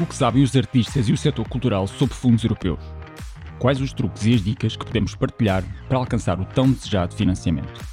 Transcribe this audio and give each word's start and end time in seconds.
O 0.00 0.06
que 0.06 0.14
sabem 0.14 0.44
os 0.44 0.54
artistas 0.54 1.08
e 1.08 1.12
o 1.12 1.16
setor 1.16 1.48
cultural 1.48 1.88
sobre 1.88 2.14
fundos 2.14 2.44
europeus? 2.44 2.78
Quais 3.58 3.80
os 3.80 3.92
truques 3.92 4.26
e 4.26 4.34
as 4.34 4.40
dicas 4.40 4.76
que 4.76 4.86
podemos 4.86 5.16
partilhar 5.16 5.64
para 5.88 5.98
alcançar 5.98 6.38
o 6.38 6.44
tão 6.44 6.70
desejado 6.70 7.16
financiamento? 7.16 7.84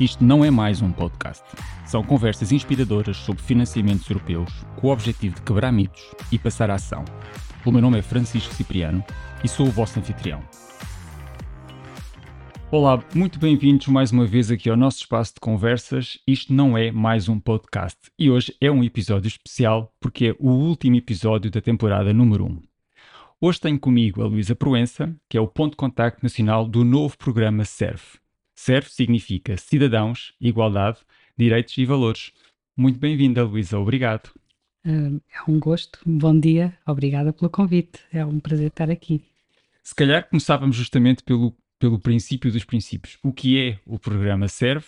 Isto 0.00 0.24
não 0.24 0.44
é 0.44 0.50
mais 0.50 0.82
um 0.82 0.90
podcast. 0.90 1.44
São 1.86 2.02
conversas 2.02 2.50
inspiradoras 2.50 3.16
sobre 3.18 3.44
financiamentos 3.44 4.10
europeus 4.10 4.52
com 4.74 4.88
o 4.88 4.90
objetivo 4.90 5.36
de 5.36 5.42
quebrar 5.42 5.70
mitos 5.70 6.02
e 6.32 6.38
passar 6.38 6.68
a 6.68 6.74
ação. 6.74 7.04
O 7.64 7.70
meu 7.70 7.80
nome 7.80 8.00
é 8.00 8.02
Francisco 8.02 8.52
Cipriano 8.52 9.04
e 9.44 9.48
sou 9.48 9.68
o 9.68 9.70
vosso 9.70 10.00
anfitrião. 10.00 10.42
Olá, 12.78 13.02
muito 13.14 13.38
bem-vindos 13.38 13.86
mais 13.86 14.12
uma 14.12 14.26
vez 14.26 14.50
aqui 14.50 14.68
ao 14.68 14.76
nosso 14.76 14.98
espaço 14.98 15.32
de 15.32 15.40
conversas. 15.40 16.18
Isto 16.26 16.52
não 16.52 16.76
é 16.76 16.92
mais 16.92 17.26
um 17.26 17.40
podcast 17.40 17.96
e 18.18 18.30
hoje 18.30 18.54
é 18.60 18.70
um 18.70 18.84
episódio 18.84 19.28
especial 19.28 19.90
porque 19.98 20.26
é 20.26 20.36
o 20.38 20.50
último 20.50 20.94
episódio 20.94 21.50
da 21.50 21.62
temporada 21.62 22.12
número 22.12 22.44
1. 22.44 22.62
Hoje 23.40 23.60
tenho 23.62 23.80
comigo 23.80 24.22
a 24.22 24.26
Luísa 24.26 24.54
Proença, 24.54 25.16
que 25.26 25.38
é 25.38 25.40
o 25.40 25.48
ponto 25.48 25.70
de 25.70 25.78
contacto 25.78 26.22
nacional 26.22 26.68
do 26.68 26.84
novo 26.84 27.16
programa 27.16 27.64
SERV. 27.64 28.02
SERV 28.54 28.90
significa 28.90 29.56
Cidadãos, 29.56 30.34
Igualdade, 30.38 30.98
Direitos 31.34 31.78
e 31.78 31.86
Valores. 31.86 32.30
Muito 32.76 32.98
bem-vinda, 32.98 33.42
Luísa, 33.42 33.78
obrigado. 33.78 34.28
É 34.84 35.50
um 35.50 35.58
gosto, 35.58 35.98
bom 36.04 36.38
dia, 36.38 36.76
obrigada 36.86 37.32
pelo 37.32 37.50
convite, 37.50 38.00
é 38.12 38.22
um 38.22 38.38
prazer 38.38 38.66
estar 38.66 38.90
aqui. 38.90 39.24
Se 39.82 39.94
calhar 39.94 40.28
começávamos 40.28 40.76
justamente 40.76 41.22
pelo 41.22 41.56
pelo 41.78 41.98
princípio 41.98 42.50
dos 42.50 42.64
princípios. 42.64 43.18
O 43.22 43.32
que 43.32 43.60
é 43.60 43.78
o 43.86 43.98
programa 43.98 44.48
serve, 44.48 44.86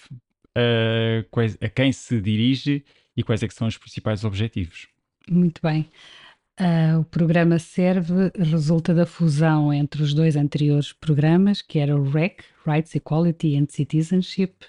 a, 0.55 1.65
a 1.67 1.69
quem 1.69 1.93
se 1.93 2.21
dirige 2.21 2.85
e 3.17 3.23
quais 3.23 3.43
é 3.43 3.49
são 3.49 3.67
os 3.67 3.77
principais 3.77 4.25
objetivos? 4.25 4.89
Muito 5.29 5.61
bem. 5.63 5.89
Uh, 6.61 6.99
o 7.01 7.05
programa 7.05 7.59
serve 7.59 8.33
resulta 8.37 8.93
da 8.93 9.07
fusão 9.07 9.73
entre 9.73 10.03
os 10.03 10.13
dois 10.13 10.35
anteriores 10.35 10.93
programas, 10.93 11.63
que 11.63 11.79
era 11.79 11.97
o 11.97 12.11
REC, 12.11 12.43
Rights, 12.67 12.97
Equality 12.97 13.57
and 13.57 13.67
Citizenship, 13.69 14.67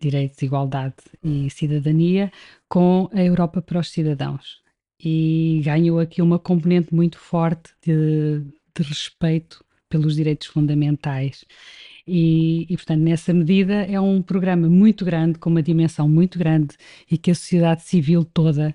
Direitos, 0.00 0.42
Igualdade 0.42 0.96
e 1.22 1.48
Cidadania, 1.48 2.32
com 2.68 3.08
a 3.12 3.22
Europa 3.22 3.62
para 3.62 3.78
os 3.78 3.90
Cidadãos. 3.90 4.60
E 4.98 5.60
ganhou 5.64 6.00
aqui 6.00 6.20
uma 6.20 6.40
componente 6.40 6.92
muito 6.92 7.18
forte 7.18 7.72
de, 7.84 8.40
de 8.74 8.82
respeito 8.82 9.64
pelos 9.92 10.16
direitos 10.16 10.46
fundamentais. 10.46 11.44
E, 12.08 12.66
e, 12.68 12.76
portanto, 12.76 13.00
nessa 13.00 13.32
medida, 13.34 13.74
é 13.84 14.00
um 14.00 14.22
programa 14.22 14.68
muito 14.68 15.04
grande, 15.04 15.38
com 15.38 15.50
uma 15.50 15.62
dimensão 15.62 16.08
muito 16.08 16.38
grande 16.38 16.74
e 17.10 17.18
que 17.18 17.30
a 17.30 17.34
sociedade 17.34 17.82
civil 17.82 18.24
toda 18.24 18.74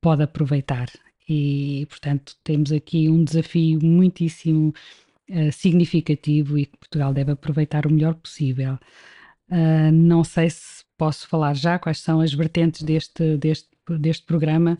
pode 0.00 0.22
aproveitar. 0.22 0.88
E, 1.28 1.86
portanto, 1.88 2.36
temos 2.44 2.70
aqui 2.70 3.08
um 3.08 3.24
desafio 3.24 3.80
muitíssimo 3.82 4.72
uh, 5.28 5.52
significativo 5.52 6.56
e 6.56 6.66
que 6.66 6.76
Portugal 6.78 7.12
deve 7.12 7.32
aproveitar 7.32 7.84
o 7.84 7.90
melhor 7.90 8.14
possível. 8.14 8.78
Uh, 9.50 9.92
não 9.92 10.22
sei 10.22 10.48
se 10.50 10.84
posso 10.96 11.26
falar 11.26 11.54
já 11.54 11.78
quais 11.78 11.98
são 11.98 12.20
as 12.20 12.32
vertentes 12.32 12.82
deste, 12.82 13.36
deste, 13.36 13.68
deste 13.98 14.24
programa, 14.24 14.78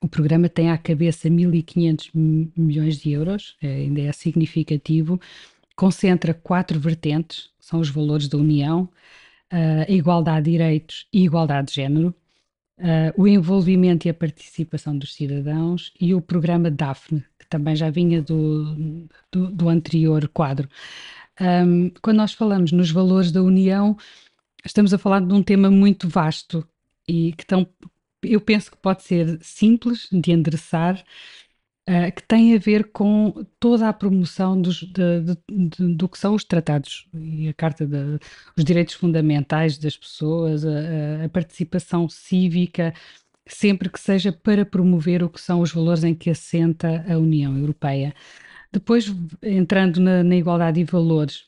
o 0.00 0.08
programa 0.08 0.48
tem 0.48 0.70
à 0.70 0.78
cabeça 0.78 1.28
1.500 1.28 2.10
milhões 2.56 2.98
de 2.98 3.10
euros, 3.10 3.56
é, 3.62 3.68
ainda 3.68 4.00
é 4.02 4.12
significativo, 4.12 5.20
concentra 5.74 6.34
quatro 6.34 6.78
vertentes, 6.78 7.50
são 7.60 7.80
os 7.80 7.90
valores 7.90 8.28
da 8.28 8.38
União, 8.38 8.88
a 9.50 9.90
igualdade 9.90 10.46
de 10.46 10.52
direitos 10.52 11.06
e 11.12 11.24
igualdade 11.24 11.68
de 11.68 11.74
género, 11.74 12.14
uh, 12.78 13.20
o 13.20 13.26
envolvimento 13.26 14.06
e 14.06 14.10
a 14.10 14.14
participação 14.14 14.96
dos 14.96 15.14
cidadãos 15.14 15.92
e 16.00 16.14
o 16.14 16.20
programa 16.20 16.70
DAFNE, 16.70 17.24
que 17.38 17.46
também 17.48 17.76
já 17.76 17.90
vinha 17.90 18.22
do, 18.22 19.08
do, 19.32 19.50
do 19.50 19.68
anterior 19.68 20.28
quadro. 20.28 20.68
Um, 21.40 21.90
quando 22.02 22.16
nós 22.16 22.32
falamos 22.32 22.72
nos 22.72 22.90
valores 22.90 23.30
da 23.30 23.42
União, 23.42 23.96
estamos 24.64 24.92
a 24.92 24.98
falar 24.98 25.20
de 25.20 25.32
um 25.32 25.42
tema 25.42 25.70
muito 25.70 26.08
vasto 26.08 26.66
e 27.06 27.32
que 27.32 27.44
estão 27.44 27.66
eu 28.32 28.40
penso 28.40 28.70
que 28.70 28.76
pode 28.76 29.02
ser 29.02 29.38
simples 29.42 30.08
de 30.10 30.32
endereçar, 30.32 31.04
uh, 31.88 32.12
que 32.14 32.22
tem 32.22 32.54
a 32.54 32.58
ver 32.58 32.90
com 32.92 33.44
toda 33.60 33.88
a 33.88 33.92
promoção 33.92 34.60
dos, 34.60 34.82
de, 34.82 35.20
de, 35.20 35.36
de, 35.48 35.94
do 35.94 36.08
que 36.08 36.18
são 36.18 36.34
os 36.34 36.44
tratados 36.44 37.08
e 37.14 37.48
a 37.48 37.54
Carta 37.54 37.86
dos 37.86 38.64
Direitos 38.64 38.94
Fundamentais 38.94 39.78
das 39.78 39.96
pessoas, 39.96 40.64
a, 40.64 41.24
a, 41.24 41.28
participação 41.28 42.08
cívica, 42.08 42.94
sempre 43.46 43.88
que 43.88 44.00
seja 44.00 44.32
para 44.32 44.66
promover 44.66 45.22
o 45.22 45.30
que 45.30 45.40
são 45.40 45.60
os 45.60 45.72
valores 45.72 46.04
em 46.04 46.14
que 46.14 46.30
assenta 46.30 47.04
a 47.08 47.16
União 47.18 47.56
Europeia. 47.56 48.14
Depois, 48.72 49.14
entrando 49.42 50.00
na, 50.00 50.22
na 50.24 50.36
igualdade 50.36 50.84
de 50.84 50.90
valores, 50.90 51.44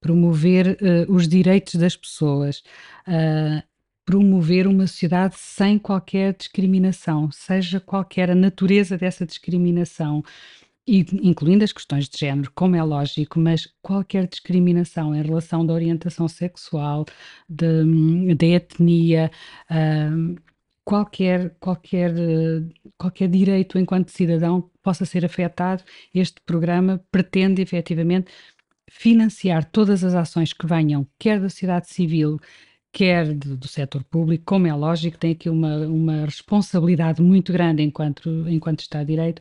promover 0.00 0.76
uh, 0.80 1.12
os 1.12 1.28
direitos 1.28 1.76
das 1.76 1.96
pessoas, 1.96 2.62
uh, 3.06 3.62
promover 4.04 4.66
uma 4.66 4.86
sociedade 4.86 5.36
sem 5.36 5.78
qualquer 5.78 6.34
discriminação, 6.34 7.30
seja 7.30 7.80
qualquer 7.80 8.30
a 8.30 8.34
natureza 8.34 8.98
dessa 8.98 9.24
discriminação, 9.24 10.22
incluindo 10.86 11.62
as 11.62 11.72
questões 11.72 12.08
de 12.08 12.18
género, 12.18 12.50
como 12.54 12.74
é 12.74 12.82
lógico, 12.82 13.38
mas 13.38 13.68
qualquer 13.80 14.26
discriminação 14.26 15.14
em 15.14 15.22
relação 15.22 15.64
da 15.64 15.72
orientação 15.72 16.26
sexual, 16.26 17.04
de 17.48 18.46
etnia, 18.46 19.30
uh, 19.70 20.36
qualquer, 20.84 21.54
qualquer, 21.60 22.12
qualquer 22.98 23.28
direito 23.28 23.78
enquanto 23.78 24.10
cidadão 24.10 24.68
possa 24.82 25.04
ser 25.04 25.24
afetado, 25.24 25.84
este 26.12 26.40
programa 26.44 27.00
pretende 27.10 27.62
efetivamente 27.62 28.32
financiar 28.90 29.64
todas 29.64 30.04
as 30.04 30.14
ações 30.14 30.52
que 30.52 30.66
venham, 30.66 31.06
quer 31.18 31.40
da 31.40 31.48
sociedade 31.48 31.88
civil, 31.88 32.38
quer 32.92 33.32
do, 33.32 33.56
do 33.56 33.66
setor 33.66 34.04
público, 34.04 34.44
como 34.44 34.66
é 34.66 34.74
lógico, 34.74 35.16
tem 35.16 35.32
aqui 35.32 35.48
uma, 35.48 35.78
uma 35.86 36.26
responsabilidade 36.26 37.22
muito 37.22 37.52
grande 37.52 37.82
enquanto, 37.82 38.46
enquanto 38.48 38.80
Estado 38.80 39.06
de 39.06 39.12
Direito, 39.14 39.40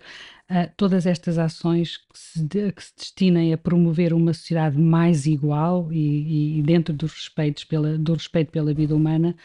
uh, 0.50 0.72
todas 0.78 1.06
estas 1.06 1.38
ações 1.38 1.98
que 1.98 2.18
se, 2.18 2.44
de, 2.44 2.72
que 2.72 2.82
se, 2.82 2.94
destinem 2.98 3.54
a 3.54 3.58
promover 3.58 4.14
uma 4.14 4.34
sociedade 4.34 4.78
mais 4.78 5.26
igual 5.26 5.92
e, 5.92 6.60
e 6.60 6.64
dentro 6.64 6.94
dos 6.94 7.12
respeitos 7.12 7.66
pela, 7.66 7.98
do 7.98 8.14
respeito 8.14 8.52
pela 8.52 8.74
vida 8.74 8.96
humana 8.96 9.36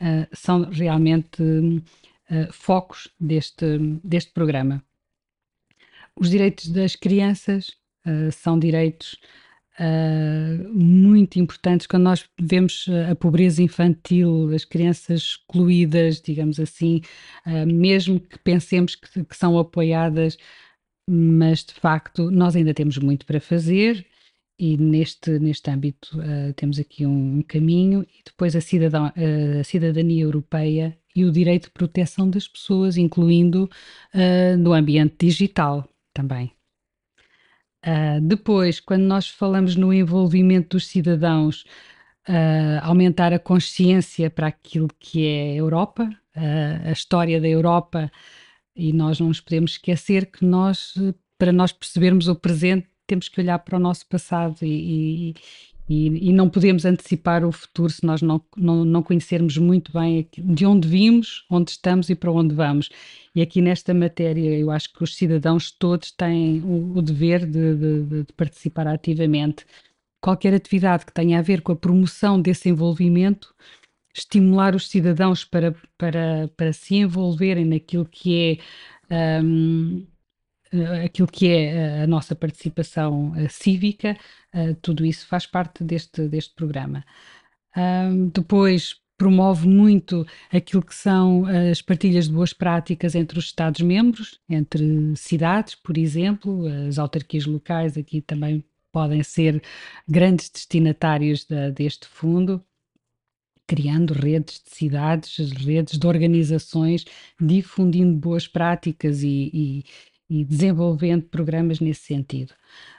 uh, 0.00 0.28
são 0.36 0.68
realmente 0.70 1.42
uh, 1.42 2.52
focos 2.52 3.08
deste, 3.18 3.78
deste 4.04 4.30
programa. 4.32 4.84
Os 6.14 6.28
direitos 6.30 6.68
das 6.68 6.94
crianças 6.94 7.72
são 8.30 8.58
direitos 8.58 9.18
Uh, 9.78 10.72
muito 10.72 11.40
importantes 11.40 11.88
quando 11.88 12.04
nós 12.04 12.24
vemos 12.40 12.86
a 13.10 13.14
pobreza 13.16 13.60
infantil, 13.60 14.54
as 14.54 14.64
crianças 14.64 15.20
excluídas, 15.20 16.20
digamos 16.20 16.60
assim, 16.60 17.00
uh, 17.44 17.66
mesmo 17.66 18.20
que 18.20 18.38
pensemos 18.38 18.94
que, 18.94 19.24
que, 19.24 19.36
são 19.36 19.58
apoiadas, 19.58 20.38
mas 21.10 21.64
de 21.64 21.74
facto 21.74 22.30
nós 22.30 22.54
ainda 22.54 22.72
temos 22.72 22.98
muito 22.98 23.26
para 23.26 23.40
fazer 23.40 24.06
e 24.56 24.76
neste, 24.76 25.40
neste 25.40 25.68
âmbito 25.68 26.20
uh, 26.20 26.52
temos 26.54 26.78
aqui 26.78 27.04
um, 27.04 27.38
um, 27.38 27.42
caminho 27.42 28.02
e 28.02 28.22
depois 28.24 28.54
a, 28.54 28.60
cidadão, 28.60 29.06
a 29.06 29.64
cidadania 29.64 30.22
europeia 30.22 30.96
e 31.16 31.24
o 31.24 31.32
direito 31.32 31.64
de 31.64 31.72
proteção 31.72 32.30
das 32.30 32.46
pessoas, 32.46 32.96
incluindo 32.96 33.68
no 34.58 34.72
ambiente 34.72 35.14
digital 35.26 35.88
também. 36.12 36.53
Uh, 37.86 38.20
depois, 38.22 38.80
quando 38.80 39.02
nós 39.02 39.28
falamos 39.28 39.76
no 39.76 39.92
envolvimento 39.92 40.76
dos 40.76 40.86
cidadãos, 40.86 41.64
uh, 42.28 42.80
aumentar 42.82 43.32
a 43.32 43.38
consciência 43.38 44.30
para 44.30 44.46
aquilo 44.46 44.88
que 44.98 45.26
é 45.26 45.52
a 45.52 45.54
Europa, 45.56 46.04
uh, 46.34 46.88
a 46.88 46.92
história 46.92 47.38
da 47.38 47.48
Europa, 47.48 48.10
e 48.74 48.92
nós 48.92 49.20
não 49.20 49.28
nos 49.28 49.40
podemos 49.40 49.72
esquecer 49.72 50.26
que 50.26 50.44
nós, 50.44 50.94
para 51.38 51.52
nós 51.52 51.72
percebermos 51.72 52.26
o 52.26 52.34
presente, 52.34 52.88
temos 53.06 53.28
que 53.28 53.40
olhar 53.40 53.58
para 53.58 53.76
o 53.76 53.80
nosso 53.80 54.06
passado 54.06 54.56
e, 54.62 55.30
e, 55.30 55.34
e, 55.88 56.32
não 56.32 56.48
podemos 56.48 56.86
antecipar 56.86 57.44
o 57.44 57.52
futuro 57.52 57.90
se 57.90 58.04
nós 58.06 58.22
não, 58.22 58.42
não, 58.56 58.84
não, 58.86 59.02
conhecermos 59.02 59.58
muito 59.58 59.92
bem 59.92 60.26
de 60.38 60.64
onde 60.64 60.88
vimos, 60.88 61.44
onde 61.50 61.72
estamos 61.72 62.08
e 62.08 62.14
para 62.14 62.32
onde 62.32 62.54
vamos. 62.54 62.88
E 63.34 63.42
aqui 63.42 63.60
nesta 63.60 63.92
matéria, 63.92 64.58
eu 64.58 64.70
acho 64.70 64.92
que 64.92 65.04
os 65.04 65.14
cidadãos 65.14 65.70
todos 65.70 66.10
têm 66.10 66.60
o, 66.62 66.96
o 66.96 67.02
dever 67.02 67.44
de, 67.44 67.74
de, 67.76 68.24
de, 68.24 68.32
participar 68.32 68.86
ativamente. 68.86 69.66
Qualquer 70.22 70.54
atividade 70.54 71.04
que 71.04 71.12
tenha 71.12 71.38
a 71.38 71.42
ver 71.42 71.60
com 71.60 71.72
a 71.72 71.76
promoção 71.76 72.40
desse 72.40 72.70
envolvimento, 72.70 73.54
estimular 74.14 74.74
os 74.74 74.88
cidadãos 74.88 75.44
para, 75.44 75.74
para, 75.98 76.48
para 76.56 76.72
se 76.72 76.96
envolverem 76.96 77.66
naquilo 77.66 78.06
que 78.06 78.58
é. 79.10 79.42
Um, 79.42 80.06
aquilo 81.04 81.28
que 81.28 81.48
é 81.48 82.02
a 82.02 82.06
nossa 82.06 82.34
participação 82.34 83.32
cívica, 83.48 84.16
tudo 84.82 85.04
isso 85.04 85.26
faz 85.26 85.46
parte 85.46 85.84
deste, 85.84 86.26
deste 86.28 86.54
programa. 86.54 87.04
depois, 88.32 88.96
promove 89.16 89.68
muito 89.68 90.26
aquilo 90.52 90.82
que 90.82 90.94
são 90.94 91.44
as 91.46 91.80
partilhas 91.80 92.26
de 92.26 92.32
boas 92.32 92.52
práticas 92.52 93.14
entre 93.14 93.38
os 93.38 93.46
Estados-membros, 93.46 94.40
entre 94.48 95.14
cidades, 95.16 95.74
por 95.74 95.96
exemplo, 95.96 96.66
as 96.88 96.98
autarquias 96.98 97.46
locais 97.46 97.96
aqui 97.96 98.20
também 98.20 98.64
podem 98.90 99.22
ser 99.22 99.62
grandes 100.08 100.50
destinatários 100.50 101.46
deste 101.74 102.06
fundo 102.06 102.64
criando 103.66 104.12
redes 104.12 104.62
de 104.62 104.70
cidades, 104.70 105.38
redes 105.52 105.98
de 105.98 106.06
organizações, 106.06 107.04
difundindo 107.40 108.14
boas 108.14 108.46
práticas 108.46 109.22
e, 109.22 109.50
e, 109.52 109.84
e 110.34 110.44
desenvolvendo 110.44 111.22
programas 111.26 111.78
nesse 111.78 112.02
sentido. 112.02 112.52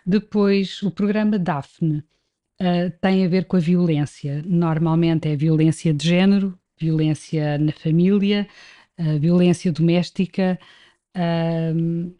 Depois, 0.05 0.81
o 0.81 0.89
programa 0.89 1.37
DAFNE 1.37 1.97
uh, 2.61 2.89
tem 3.01 3.25
a 3.25 3.27
ver 3.27 3.45
com 3.45 3.57
a 3.57 3.59
violência. 3.59 4.41
Normalmente 4.45 5.27
é 5.27 5.35
violência 5.35 5.93
de 5.93 6.07
género, 6.07 6.57
violência 6.79 7.57
na 7.57 7.73
família, 7.73 8.47
uh, 8.97 9.19
violência 9.19 9.69
doméstica, 9.69 10.57
uh, 11.17 12.15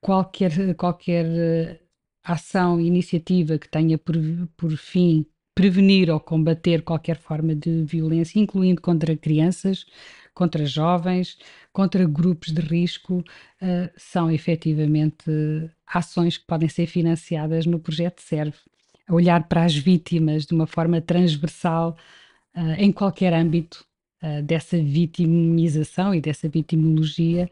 qualquer, 0.00 0.74
qualquer 0.74 1.80
ação, 2.24 2.80
iniciativa 2.80 3.58
que 3.58 3.68
tenha 3.68 3.96
por, 3.96 4.16
por 4.56 4.76
fim 4.76 5.24
prevenir 5.54 6.10
ou 6.10 6.18
combater 6.18 6.82
qualquer 6.82 7.18
forma 7.18 7.54
de 7.54 7.84
violência, 7.84 8.40
incluindo 8.40 8.80
contra 8.80 9.16
crianças, 9.16 9.86
contra 10.34 10.64
jovens, 10.64 11.38
contra 11.72 12.04
grupos 12.06 12.52
de 12.52 12.60
risco, 12.60 13.18
uh, 13.18 13.90
são 13.96 14.30
efetivamente 14.30 15.30
ações 15.86 16.38
que 16.38 16.46
podem 16.46 16.68
ser 16.68 16.86
financiadas 16.86 17.66
no 17.66 17.78
projeto 17.78 18.20
SERVE. 18.20 18.56
Olhar 19.08 19.48
para 19.48 19.64
as 19.64 19.74
vítimas 19.74 20.46
de 20.46 20.54
uma 20.54 20.66
forma 20.66 21.00
transversal 21.00 21.96
uh, 22.56 22.74
em 22.78 22.90
qualquer 22.92 23.32
âmbito 23.32 23.84
uh, 24.22 24.42
dessa 24.42 24.76
vitimização 24.76 26.14
e 26.14 26.20
dessa 26.20 26.48
vitimologia 26.48 27.48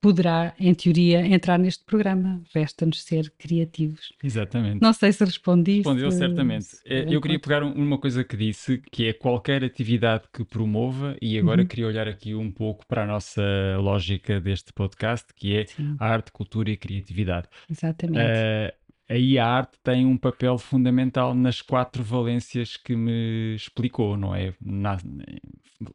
poderá, 0.00 0.54
em 0.58 0.74
teoria, 0.74 1.26
entrar 1.26 1.58
neste 1.58 1.84
programa. 1.84 2.42
Resta-nos 2.54 3.02
ser 3.02 3.32
criativos. 3.38 4.12
Exatamente. 4.22 4.80
Não 4.80 4.92
sei 4.92 5.12
se 5.12 5.24
respondi. 5.24 5.76
Respondeu 5.76 6.10
certamente. 6.10 6.68
Eh, 6.86 7.06
eu 7.08 7.20
queria 7.20 7.38
pegar 7.38 7.62
uma 7.62 7.98
coisa 7.98 8.24
que 8.24 8.36
disse, 8.36 8.82
que 8.90 9.08
é 9.08 9.12
qualquer 9.12 9.62
atividade 9.62 10.24
que 10.32 10.44
promova, 10.44 11.16
e 11.20 11.38
agora 11.38 11.62
uhum. 11.62 11.66
queria 11.66 11.86
olhar 11.86 12.08
aqui 12.08 12.34
um 12.34 12.50
pouco 12.50 12.86
para 12.86 13.04
a 13.04 13.06
nossa 13.06 13.42
lógica 13.78 14.40
deste 14.40 14.72
podcast, 14.72 15.26
que 15.34 15.56
é 15.56 15.66
Sim. 15.66 15.96
arte, 15.98 16.32
cultura 16.32 16.70
e 16.70 16.76
criatividade. 16.76 17.46
Exatamente. 17.70 18.20
Uh, 18.20 18.79
aí 19.10 19.38
a 19.38 19.46
arte 19.46 19.76
tem 19.82 20.06
um 20.06 20.16
papel 20.16 20.56
fundamental 20.56 21.34
nas 21.34 21.60
quatro 21.60 22.02
valências 22.02 22.76
que 22.76 22.94
me 22.94 23.54
explicou, 23.56 24.16
não 24.16 24.34
é? 24.34 24.54
Na, 24.60 24.96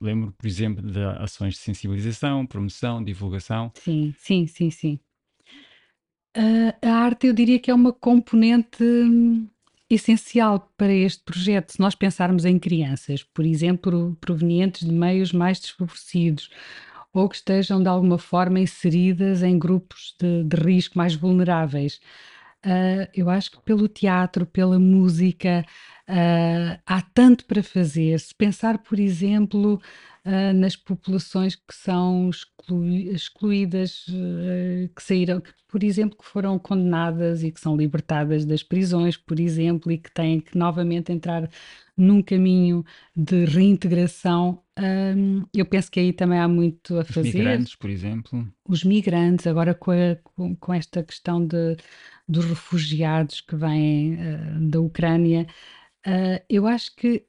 lembro, 0.01 0.33
por 0.37 0.45
exemplo, 0.45 0.85
de 0.85 1.01
ações 1.19 1.53
de 1.53 1.61
sensibilização, 1.61 2.45
promoção, 2.45 3.01
divulgação. 3.03 3.71
Sim, 3.75 4.13
sim, 4.17 4.45
sim, 4.47 4.69
sim. 4.69 4.99
Uh, 6.37 6.75
a 6.81 6.91
arte, 6.91 7.27
eu 7.27 7.33
diria 7.33 7.57
que 7.57 7.71
é 7.71 7.73
uma 7.73 7.93
componente 7.93 8.83
hum, 8.83 9.47
essencial 9.89 10.69
para 10.75 10.91
este 10.91 11.23
projeto. 11.23 11.71
Se 11.71 11.79
nós 11.79 11.95
pensarmos 11.95 12.43
em 12.43 12.59
crianças, 12.59 13.23
por 13.23 13.45
exemplo, 13.45 14.17
provenientes 14.19 14.85
de 14.85 14.93
meios 14.93 15.31
mais 15.31 15.59
desfavorecidos, 15.61 16.49
ou 17.13 17.29
que 17.29 17.37
estejam 17.37 17.81
de 17.81 17.87
alguma 17.87 18.17
forma 18.17 18.59
inseridas 18.59 19.41
em 19.41 19.57
grupos 19.57 20.13
de, 20.19 20.43
de 20.43 20.57
risco 20.57 20.97
mais 20.97 21.15
vulneráveis, 21.15 22.01
Uh, 22.65 23.07
eu 23.13 23.29
acho 23.29 23.51
que 23.51 23.61
pelo 23.61 23.87
teatro, 23.87 24.43
pela 24.43 24.79
música, 24.79 25.63
uh, 26.09 26.81
há 26.83 27.01
tanto 27.13 27.45
para 27.45 27.61
fazer. 27.61 28.19
Se 28.19 28.33
pensar, 28.33 28.79
por 28.79 28.99
exemplo, 28.99 29.79
uh, 30.25 30.53
nas 30.53 30.75
populações 30.75 31.55
que 31.55 31.75
são 31.75 32.31
excluídas, 33.13 34.05
que 34.95 35.03
saíram, 35.03 35.41
que, 35.41 35.51
por 35.67 35.83
exemplo, 35.83 36.17
que 36.17 36.25
foram 36.25 36.57
condenadas 36.57 37.43
e 37.43 37.51
que 37.51 37.59
são 37.59 37.77
libertadas 37.77 38.45
das 38.45 38.63
prisões, 38.63 39.15
por 39.15 39.39
exemplo, 39.39 39.91
e 39.91 39.99
que 39.99 40.11
têm 40.11 40.39
que 40.39 40.57
novamente 40.57 41.11
entrar 41.11 41.47
num 41.95 42.21
caminho 42.23 42.83
de 43.15 43.45
reintegração, 43.45 44.59
eu 45.53 45.65
penso 45.65 45.89
que 45.89 45.99
aí 45.99 46.11
também 46.11 46.39
há 46.39 46.47
muito 46.47 46.97
a 46.99 47.05
fazer. 47.05 47.29
Os 47.29 47.35
migrantes, 47.35 47.75
por 47.75 47.89
exemplo. 47.89 48.47
Os 48.67 48.83
migrantes, 48.83 49.47
agora 49.47 49.73
com, 49.73 49.91
a, 49.91 50.17
com, 50.23 50.55
com 50.55 50.73
esta 50.73 51.03
questão 51.03 51.45
de 51.45 51.77
dos 52.27 52.45
refugiados 52.45 53.41
que 53.41 53.55
vêm 53.55 54.15
uh, 54.15 54.69
da 54.69 54.79
Ucrânia. 54.79 55.47
Uh, 56.05 56.41
eu 56.49 56.67
acho 56.67 56.95
que 56.95 57.23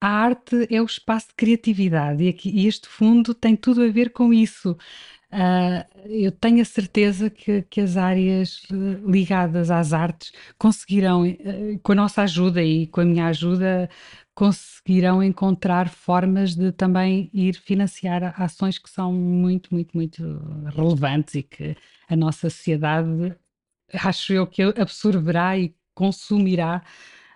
a 0.00 0.08
arte 0.08 0.66
é 0.70 0.80
o 0.80 0.84
espaço 0.84 1.28
de 1.28 1.34
criatividade 1.34 2.22
e, 2.22 2.28
aqui, 2.28 2.50
e 2.50 2.66
este 2.66 2.88
fundo 2.88 3.34
tem 3.34 3.56
tudo 3.56 3.82
a 3.82 3.88
ver 3.88 4.10
com 4.10 4.32
isso. 4.32 4.76
Uh, 5.30 5.84
eu 6.06 6.32
tenho 6.32 6.62
a 6.62 6.64
certeza 6.64 7.28
que, 7.28 7.62
que 7.62 7.82
as 7.82 7.98
áreas 7.98 8.62
ligadas 9.06 9.70
às 9.70 9.92
artes 9.92 10.32
conseguirão, 10.56 11.24
uh, 11.24 11.78
com 11.82 11.92
a 11.92 11.96
nossa 11.96 12.22
ajuda 12.22 12.62
e 12.62 12.86
com 12.86 13.00
a 13.00 13.04
minha 13.04 13.26
ajuda, 13.26 13.90
conseguirão 14.38 15.20
encontrar 15.20 15.88
formas 15.88 16.54
de 16.54 16.70
também 16.70 17.28
ir 17.34 17.56
financiar 17.56 18.40
ações 18.40 18.78
que 18.78 18.88
são 18.88 19.12
muito, 19.12 19.74
muito, 19.74 19.96
muito 19.96 20.22
relevantes 20.76 21.34
e 21.34 21.42
que 21.42 21.76
a 22.08 22.14
nossa 22.14 22.48
sociedade 22.48 23.34
acho 23.92 24.32
eu 24.32 24.46
que 24.46 24.62
absorverá 24.62 25.58
e 25.58 25.74
consumirá 25.92 26.84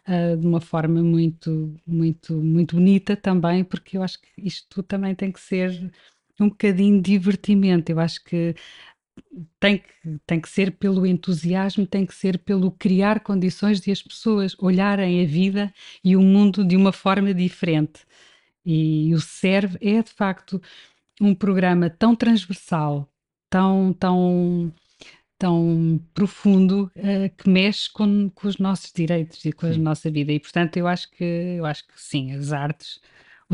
uh, 0.06 0.36
de 0.36 0.46
uma 0.46 0.60
forma 0.60 1.02
muito, 1.02 1.74
muito, 1.84 2.34
muito 2.34 2.76
bonita 2.76 3.16
também, 3.16 3.64
porque 3.64 3.96
eu 3.96 4.04
acho 4.04 4.20
que 4.20 4.28
isto 4.38 4.80
também 4.80 5.12
tem 5.12 5.32
que 5.32 5.40
ser 5.40 5.92
um 6.38 6.50
bocadinho 6.50 7.02
de 7.02 7.10
divertimento. 7.10 7.90
Eu 7.90 7.98
acho 7.98 8.22
que 8.22 8.54
tem 9.60 9.78
que, 9.78 10.18
tem 10.26 10.40
que 10.40 10.48
ser 10.48 10.72
pelo 10.72 11.06
entusiasmo, 11.06 11.86
tem 11.86 12.06
que 12.06 12.14
ser 12.14 12.38
pelo 12.38 12.70
criar 12.70 13.20
condições 13.20 13.80
de 13.80 13.90
as 13.90 14.02
pessoas 14.02 14.56
olharem 14.58 15.22
a 15.22 15.26
vida 15.26 15.72
e 16.02 16.16
o 16.16 16.22
mundo 16.22 16.64
de 16.64 16.76
uma 16.76 16.92
forma 16.92 17.32
diferente. 17.32 18.00
E 18.64 19.14
o 19.14 19.20
Serve 19.20 19.78
é 19.80 20.02
de 20.02 20.10
facto 20.10 20.60
um 21.20 21.34
programa 21.34 21.90
tão 21.90 22.14
transversal, 22.14 23.08
tão, 23.50 23.92
tão 23.98 24.72
tão 25.38 26.00
profundo 26.14 26.88
uh, 26.96 27.28
que 27.36 27.48
mexe 27.50 27.90
com, 27.90 28.30
com, 28.30 28.46
os 28.46 28.58
nossos 28.58 28.92
direitos 28.92 29.44
e 29.44 29.52
com 29.52 29.66
sim. 29.66 29.74
a 29.74 29.82
nossa 29.82 30.08
vida. 30.08 30.30
E 30.30 30.38
portanto 30.38 30.76
eu 30.76 30.86
acho 30.86 31.10
que 31.10 31.24
eu 31.58 31.66
acho 31.66 31.84
que 31.84 31.94
sim, 31.96 32.30
as 32.30 32.52
artes, 32.52 33.00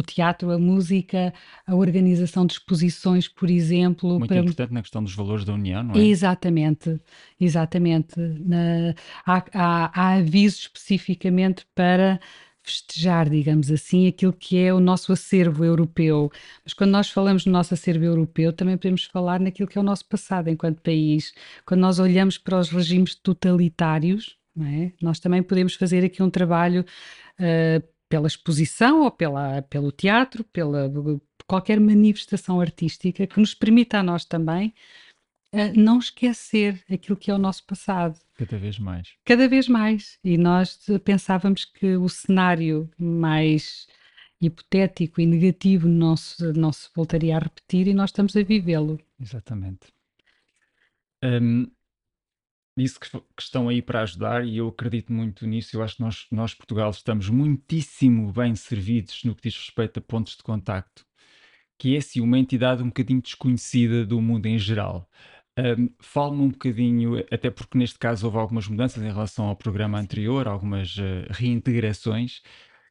o 0.00 0.02
teatro, 0.02 0.50
a 0.50 0.58
música, 0.58 1.32
a 1.66 1.74
organização 1.74 2.46
de 2.46 2.54
exposições, 2.54 3.28
por 3.28 3.50
exemplo. 3.50 4.18
Muito 4.18 4.28
para... 4.28 4.38
importante 4.38 4.72
na 4.72 4.82
questão 4.82 5.02
dos 5.02 5.14
valores 5.14 5.44
da 5.44 5.54
União, 5.54 5.82
não 5.82 5.94
é? 5.94 5.98
Exatamente, 5.98 7.00
exatamente. 7.40 8.18
Na... 8.18 8.94
Há, 9.26 9.44
há, 9.52 10.00
há 10.00 10.14
avisos 10.14 10.60
especificamente 10.60 11.66
para 11.74 12.20
festejar, 12.68 13.28
digamos 13.28 13.70
assim, 13.70 14.06
aquilo 14.06 14.32
que 14.32 14.58
é 14.58 14.72
o 14.72 14.80
nosso 14.80 15.12
acervo 15.12 15.64
europeu. 15.64 16.30
Mas 16.62 16.74
quando 16.74 16.90
nós 16.90 17.10
falamos 17.10 17.44
do 17.44 17.50
nosso 17.50 17.74
acervo 17.74 18.04
europeu, 18.04 18.52
também 18.52 18.76
podemos 18.76 19.04
falar 19.04 19.40
naquilo 19.40 19.68
que 19.68 19.78
é 19.78 19.80
o 19.80 19.84
nosso 19.84 20.06
passado 20.06 20.48
enquanto 20.48 20.82
país. 20.82 21.32
Quando 21.64 21.80
nós 21.80 21.98
olhamos 21.98 22.36
para 22.36 22.58
os 22.58 22.68
regimes 22.68 23.14
totalitários, 23.14 24.36
é? 24.60 24.92
nós 25.00 25.18
também 25.18 25.42
podemos 25.42 25.74
fazer 25.74 26.04
aqui 26.04 26.22
um 26.22 26.30
trabalho 26.30 26.84
uh, 27.40 27.82
pela 28.08 28.26
exposição 28.26 29.02
ou 29.02 29.10
pela, 29.10 29.62
pelo 29.62 29.92
teatro, 29.92 30.44
pela 30.44 30.90
qualquer 31.46 31.80
manifestação 31.80 32.60
artística 32.60 33.26
que 33.26 33.40
nos 33.40 33.54
permita 33.54 33.98
a 33.98 34.02
nós 34.02 34.24
também 34.24 34.74
não 35.74 35.98
esquecer 35.98 36.82
aquilo 36.90 37.16
que 37.16 37.30
é 37.30 37.34
o 37.34 37.38
nosso 37.38 37.64
passado. 37.64 38.18
Cada 38.36 38.58
vez 38.58 38.78
mais. 38.78 39.14
Cada 39.24 39.48
vez 39.48 39.68
mais. 39.68 40.18
E 40.22 40.36
nós 40.36 40.78
pensávamos 41.04 41.64
que 41.64 41.96
o 41.96 42.08
cenário 42.08 42.90
mais 42.98 43.86
hipotético 44.40 45.20
e 45.20 45.26
negativo 45.26 45.88
não 45.88 46.16
se, 46.16 46.52
não 46.52 46.72
se 46.72 46.88
voltaria 46.94 47.36
a 47.36 47.40
repetir 47.40 47.88
e 47.88 47.94
nós 47.94 48.10
estamos 48.10 48.36
a 48.36 48.42
vivê-lo. 48.42 49.00
Exatamente. 49.20 49.88
Um, 51.24 51.68
disse 52.78 52.98
que, 52.98 53.10
que, 53.10 53.42
estão 53.42 53.68
aí 53.68 53.82
para 53.82 54.02
ajudar 54.02 54.46
e 54.46 54.56
eu 54.56 54.68
acredito 54.68 55.12
muito 55.12 55.46
nisso. 55.46 55.76
Eu 55.76 55.82
acho 55.82 55.96
que 55.96 56.02
nós, 56.02 56.26
nós, 56.30 56.54
Portugal, 56.54 56.90
estamos 56.90 57.28
muitíssimo 57.28 58.32
bem 58.32 58.54
servidos 58.54 59.24
no 59.24 59.34
que 59.34 59.48
diz 59.48 59.56
respeito 59.56 59.98
a 59.98 60.02
pontos 60.02 60.36
de 60.36 60.42
contacto, 60.42 61.04
que 61.78 61.94
é 61.94 61.98
assim 61.98 62.20
uma 62.20 62.38
entidade 62.38 62.82
um 62.82 62.86
bocadinho 62.86 63.20
desconhecida 63.20 64.06
do 64.06 64.20
mundo 64.20 64.46
em 64.46 64.58
geral. 64.58 65.08
Um, 65.58 65.90
Fale-me 65.98 66.42
um 66.42 66.48
bocadinho, 66.50 67.18
até 67.32 67.50
porque 67.50 67.76
neste 67.76 67.98
caso 67.98 68.26
houve 68.26 68.38
algumas 68.38 68.68
mudanças 68.68 69.02
em 69.02 69.08
relação 69.08 69.46
ao 69.46 69.56
programa 69.56 69.98
anterior, 69.98 70.46
algumas 70.46 70.96
uh, 70.96 71.26
reintegrações. 71.30 72.42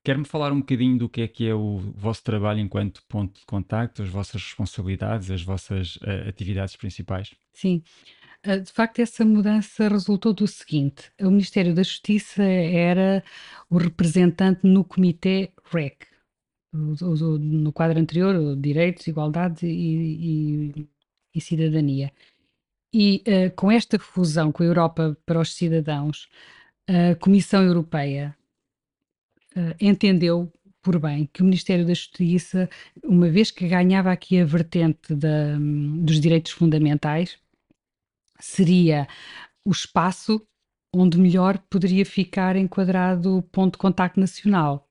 Quer-me 0.03 0.25
falar 0.25 0.51
um 0.51 0.59
bocadinho 0.59 0.97
do 0.97 1.09
que 1.09 1.21
é 1.21 1.27
que 1.27 1.47
é 1.47 1.53
o 1.53 1.77
vosso 1.95 2.23
trabalho 2.23 2.59
enquanto 2.59 3.01
ponto 3.07 3.39
de 3.39 3.45
contacto, 3.45 4.03
as 4.03 4.09
vossas 4.09 4.41
responsabilidades, 4.41 5.31
as 5.31 5.41
vossas 5.41 5.95
uh, 5.97 6.27
atividades 6.27 6.75
principais? 6.75 7.33
Sim. 7.53 7.81
Uh, 8.45 8.61
de 8.61 8.71
facto, 8.71 8.99
essa 8.99 9.25
mudança 9.25 9.87
resultou 9.87 10.33
do 10.33 10.47
seguinte: 10.47 11.11
o 11.21 11.29
Ministério 11.29 11.73
da 11.73 11.83
Justiça 11.83 12.43
era 12.43 13.23
o 13.69 13.77
representante 13.77 14.65
no 14.65 14.83
Comitê 14.83 15.51
REC, 15.71 16.05
no 16.73 17.71
quadro 17.73 17.99
anterior, 17.99 18.55
direitos, 18.55 19.07
igualdade 19.07 19.65
e, 19.65 20.71
e, 20.71 20.89
e 21.35 21.41
cidadania. 21.41 22.11
E 22.93 23.23
uh, 23.27 23.55
com 23.55 23.71
esta 23.71 23.99
fusão 23.99 24.51
com 24.51 24.63
a 24.63 24.65
Europa 24.65 25.17
para 25.25 25.39
os 25.39 25.53
cidadãos, 25.53 26.29
a 26.87 27.15
Comissão 27.15 27.63
Europeia 27.63 28.35
uh, 29.55 29.75
entendeu 29.79 30.51
por 30.81 30.99
bem 30.99 31.29
que 31.33 31.41
o 31.41 31.45
Ministério 31.45 31.85
da 31.85 31.93
Justiça, 31.93 32.69
uma 33.03 33.27
vez 33.29 33.51
que 33.51 33.67
ganhava 33.67 34.09
aqui 34.09 34.39
a 34.39 34.45
vertente 34.45 35.13
da, 35.13 35.57
dos 35.99 36.19
direitos 36.21 36.53
fundamentais, 36.53 37.37
seria 38.39 39.07
o 39.65 39.71
espaço 39.71 40.41
onde 40.93 41.19
melhor 41.19 41.57
poderia 41.69 42.05
ficar 42.05 42.55
enquadrado 42.55 43.37
o 43.37 43.41
ponto 43.41 43.73
de 43.73 43.79
contacto 43.79 44.19
nacional. 44.19 44.87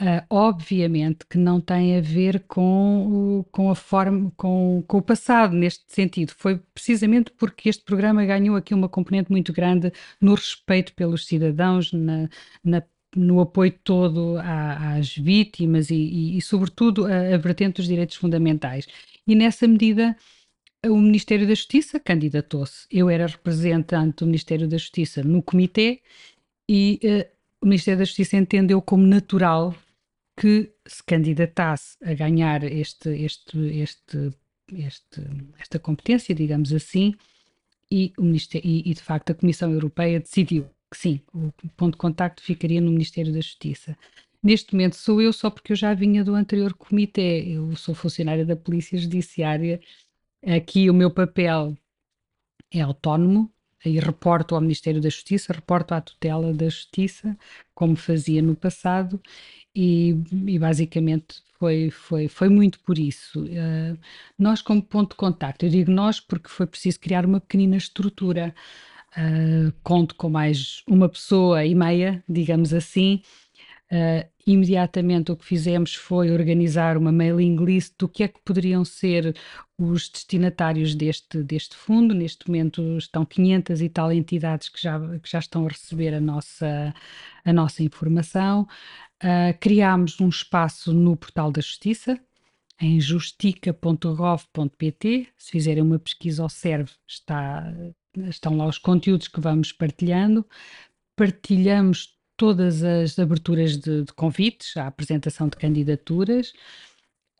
Uh, 0.00 0.22
obviamente 0.30 1.26
que 1.28 1.36
não 1.36 1.60
tem 1.60 1.96
a 1.96 2.00
ver 2.00 2.44
com, 2.46 3.40
o, 3.40 3.44
com 3.50 3.68
a 3.68 3.74
forma, 3.74 4.30
com, 4.36 4.84
com, 4.86 4.98
o 4.98 5.02
passado 5.02 5.56
neste 5.56 5.92
sentido. 5.92 6.32
Foi 6.36 6.58
precisamente 6.72 7.32
porque 7.32 7.68
este 7.68 7.84
programa 7.84 8.24
ganhou 8.24 8.54
aqui 8.54 8.74
uma 8.74 8.88
componente 8.88 9.28
muito 9.28 9.52
grande 9.52 9.92
no 10.20 10.34
respeito 10.34 10.94
pelos 10.94 11.26
cidadãos, 11.26 11.92
na, 11.92 12.28
na 12.62 12.82
no 13.16 13.40
apoio 13.40 13.72
todo 13.82 14.36
à, 14.38 14.96
às 14.96 15.16
vítimas 15.16 15.90
e, 15.90 15.96
e, 15.96 16.38
e 16.38 16.42
sobretudo, 16.42 17.06
a, 17.06 17.34
a 17.34 17.38
vertente 17.38 17.76
dos 17.76 17.88
direitos 17.88 18.16
fundamentais. 18.16 18.86
E 19.26 19.34
nessa 19.34 19.66
medida, 19.66 20.16
o 20.86 20.96
Ministério 20.96 21.46
da 21.46 21.54
Justiça 21.54 21.98
candidatou-se. 21.98 22.86
Eu 22.90 23.10
era 23.10 23.26
representante 23.26 24.18
do 24.18 24.26
Ministério 24.26 24.68
da 24.68 24.76
Justiça 24.76 25.22
no 25.22 25.42
comitê 25.42 26.00
e 26.68 27.00
uh, 27.02 27.38
o 27.60 27.66
Ministério 27.66 27.98
da 27.98 28.04
Justiça 28.04 28.36
entendeu 28.36 28.80
como 28.80 29.06
natural 29.06 29.74
que 30.36 30.70
se 30.86 31.02
candidatasse 31.02 31.96
a 32.02 32.14
ganhar 32.14 32.62
este, 32.62 33.08
este, 33.10 33.58
este, 33.80 34.32
este, 34.72 35.20
esta 35.58 35.78
competência, 35.80 36.32
digamos 36.32 36.72
assim, 36.72 37.14
e, 37.90 38.12
o 38.16 38.24
e, 38.24 38.90
e 38.90 38.94
de 38.94 39.02
facto 39.02 39.30
a 39.30 39.34
Comissão 39.34 39.72
Europeia 39.72 40.20
decidiu 40.20 40.66
que 40.90 40.96
sim, 40.96 41.20
o 41.34 41.52
ponto 41.76 41.92
de 41.94 41.98
contacto 41.98 42.42
ficaria 42.42 42.80
no 42.80 42.90
Ministério 42.90 43.32
da 43.32 43.40
Justiça. 43.40 43.96
Neste 44.42 44.72
momento 44.72 44.94
sou 44.94 45.20
eu 45.20 45.32
só 45.32 45.50
porque 45.50 45.72
eu 45.72 45.76
já 45.76 45.92
vinha 45.92 46.24
do 46.24 46.34
anterior 46.34 46.72
comitê, 46.72 47.44
eu 47.48 47.74
sou 47.74 47.94
funcionária 47.94 48.46
da 48.46 48.56
Polícia 48.56 48.96
Judiciária, 48.96 49.80
aqui 50.46 50.90
o 50.90 50.94
meu 50.94 51.10
papel 51.10 51.76
é 52.70 52.80
autónomo, 52.80 53.52
e 53.84 53.98
reporto 53.98 54.54
ao 54.54 54.60
Ministério 54.60 55.00
da 55.00 55.08
Justiça, 55.08 55.52
reporto 55.52 55.92
à 55.92 56.00
tutela 56.00 56.52
da 56.52 56.68
Justiça, 56.68 57.36
como 57.74 57.96
fazia 57.96 58.42
no 58.42 58.56
passado, 58.56 59.20
e, 59.74 60.16
e 60.46 60.58
basicamente 60.58 61.42
foi, 61.58 61.90
foi, 61.90 62.28
foi 62.28 62.48
muito 62.48 62.80
por 62.80 62.98
isso. 62.98 63.44
Uh, 63.44 63.98
nós, 64.38 64.62
como 64.62 64.82
ponto 64.82 65.10
de 65.10 65.16
contacto, 65.16 65.64
eu 65.66 65.70
digo 65.70 65.90
nós 65.90 66.20
porque 66.20 66.48
foi 66.48 66.66
preciso 66.66 66.98
criar 67.00 67.24
uma 67.24 67.40
pequenina 67.40 67.76
estrutura. 67.76 68.54
Uh, 69.16 69.72
conto 69.82 70.14
com 70.14 70.28
mais 70.28 70.82
uma 70.86 71.08
pessoa 71.08 71.64
e 71.64 71.74
meia, 71.74 72.22
digamos 72.28 72.74
assim, 72.74 73.22
Uh, 73.90 74.28
imediatamente 74.46 75.32
o 75.32 75.36
que 75.36 75.46
fizemos 75.46 75.94
foi 75.94 76.30
organizar 76.30 76.98
uma 76.98 77.10
mailing 77.10 77.56
list 77.56 77.94
do 77.98 78.06
que 78.06 78.22
é 78.22 78.28
que 78.28 78.38
poderiam 78.44 78.84
ser 78.84 79.34
os 79.78 80.10
destinatários 80.10 80.94
deste, 80.94 81.42
deste 81.42 81.74
fundo. 81.74 82.14
Neste 82.14 82.46
momento 82.46 82.98
estão 82.98 83.24
500 83.24 83.80
e 83.80 83.88
tal 83.88 84.12
entidades 84.12 84.68
que 84.68 84.82
já, 84.82 85.00
que 85.18 85.30
já 85.30 85.38
estão 85.38 85.64
a 85.64 85.68
receber 85.68 86.12
a 86.12 86.20
nossa, 86.20 86.92
a 87.44 87.52
nossa 87.52 87.82
informação. 87.82 88.68
Uh, 89.22 89.56
criámos 89.58 90.20
um 90.20 90.28
espaço 90.28 90.92
no 90.92 91.16
Portal 91.16 91.50
da 91.50 91.62
Justiça, 91.62 92.20
em 92.80 93.00
justica.gov.pt. 93.00 95.28
Se 95.36 95.50
fizerem 95.50 95.82
uma 95.82 95.98
pesquisa 95.98 96.42
ao 96.42 96.50
serve, 96.50 96.92
está, 97.06 97.64
estão 98.28 98.56
lá 98.56 98.66
os 98.66 98.78
conteúdos 98.78 99.28
que 99.28 99.40
vamos 99.40 99.72
partilhando. 99.72 100.46
Partilhamos 101.16 102.17
todas 102.38 102.84
as 102.84 103.18
aberturas 103.18 103.76
de, 103.76 104.04
de 104.04 104.12
convites, 104.14 104.76
à 104.76 104.86
apresentação 104.86 105.48
de 105.48 105.56
candidaturas. 105.56 106.52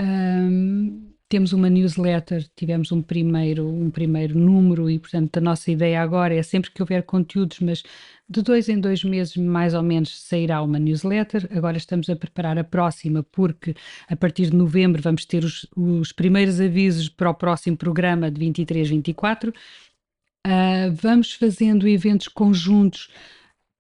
Um, 0.03 1.13
temos 1.29 1.53
uma 1.53 1.71
newsletter, 1.71 2.49
tivemos 2.57 2.91
um 2.91 3.01
primeiro, 3.01 3.69
um 3.69 3.91
primeiro 3.91 4.37
número 4.37 4.91
e, 4.91 4.99
portanto, 4.99 5.37
a 5.37 5.41
nossa 5.41 5.71
ideia 5.71 6.03
agora 6.03 6.35
é 6.35 6.43
sempre 6.43 6.71
que 6.71 6.83
houver 6.83 7.05
conteúdos, 7.05 7.61
mas 7.61 7.83
de 8.29 8.43
dois 8.43 8.69
em 8.69 8.81
dois 8.81 9.05
meses, 9.05 9.37
mais 9.37 9.73
ou 9.73 9.83
menos, 9.83 10.21
sairá 10.21 10.61
uma 10.63 10.81
newsletter. 10.81 11.49
Agora 11.57 11.77
estamos 11.77 12.11
a 12.11 12.17
preparar 12.17 12.59
a 12.59 12.65
próxima, 12.65 13.23
porque 13.23 13.75
a 14.09 14.17
partir 14.17 14.47
de 14.51 14.57
novembro 14.57 15.01
vamos 15.01 15.25
ter 15.25 15.45
os, 15.45 15.65
os 15.77 16.11
primeiros 16.11 16.61
avisos 16.61 17.09
para 17.09 17.31
o 17.31 17.35
próximo 17.35 17.77
programa 17.77 18.31
de 18.33 18.41
23-24. 18.41 19.51
Uh, 19.51 20.91
vamos 20.93 21.35
fazendo 21.35 21.87
eventos 21.87 22.27
conjuntos 22.27 23.11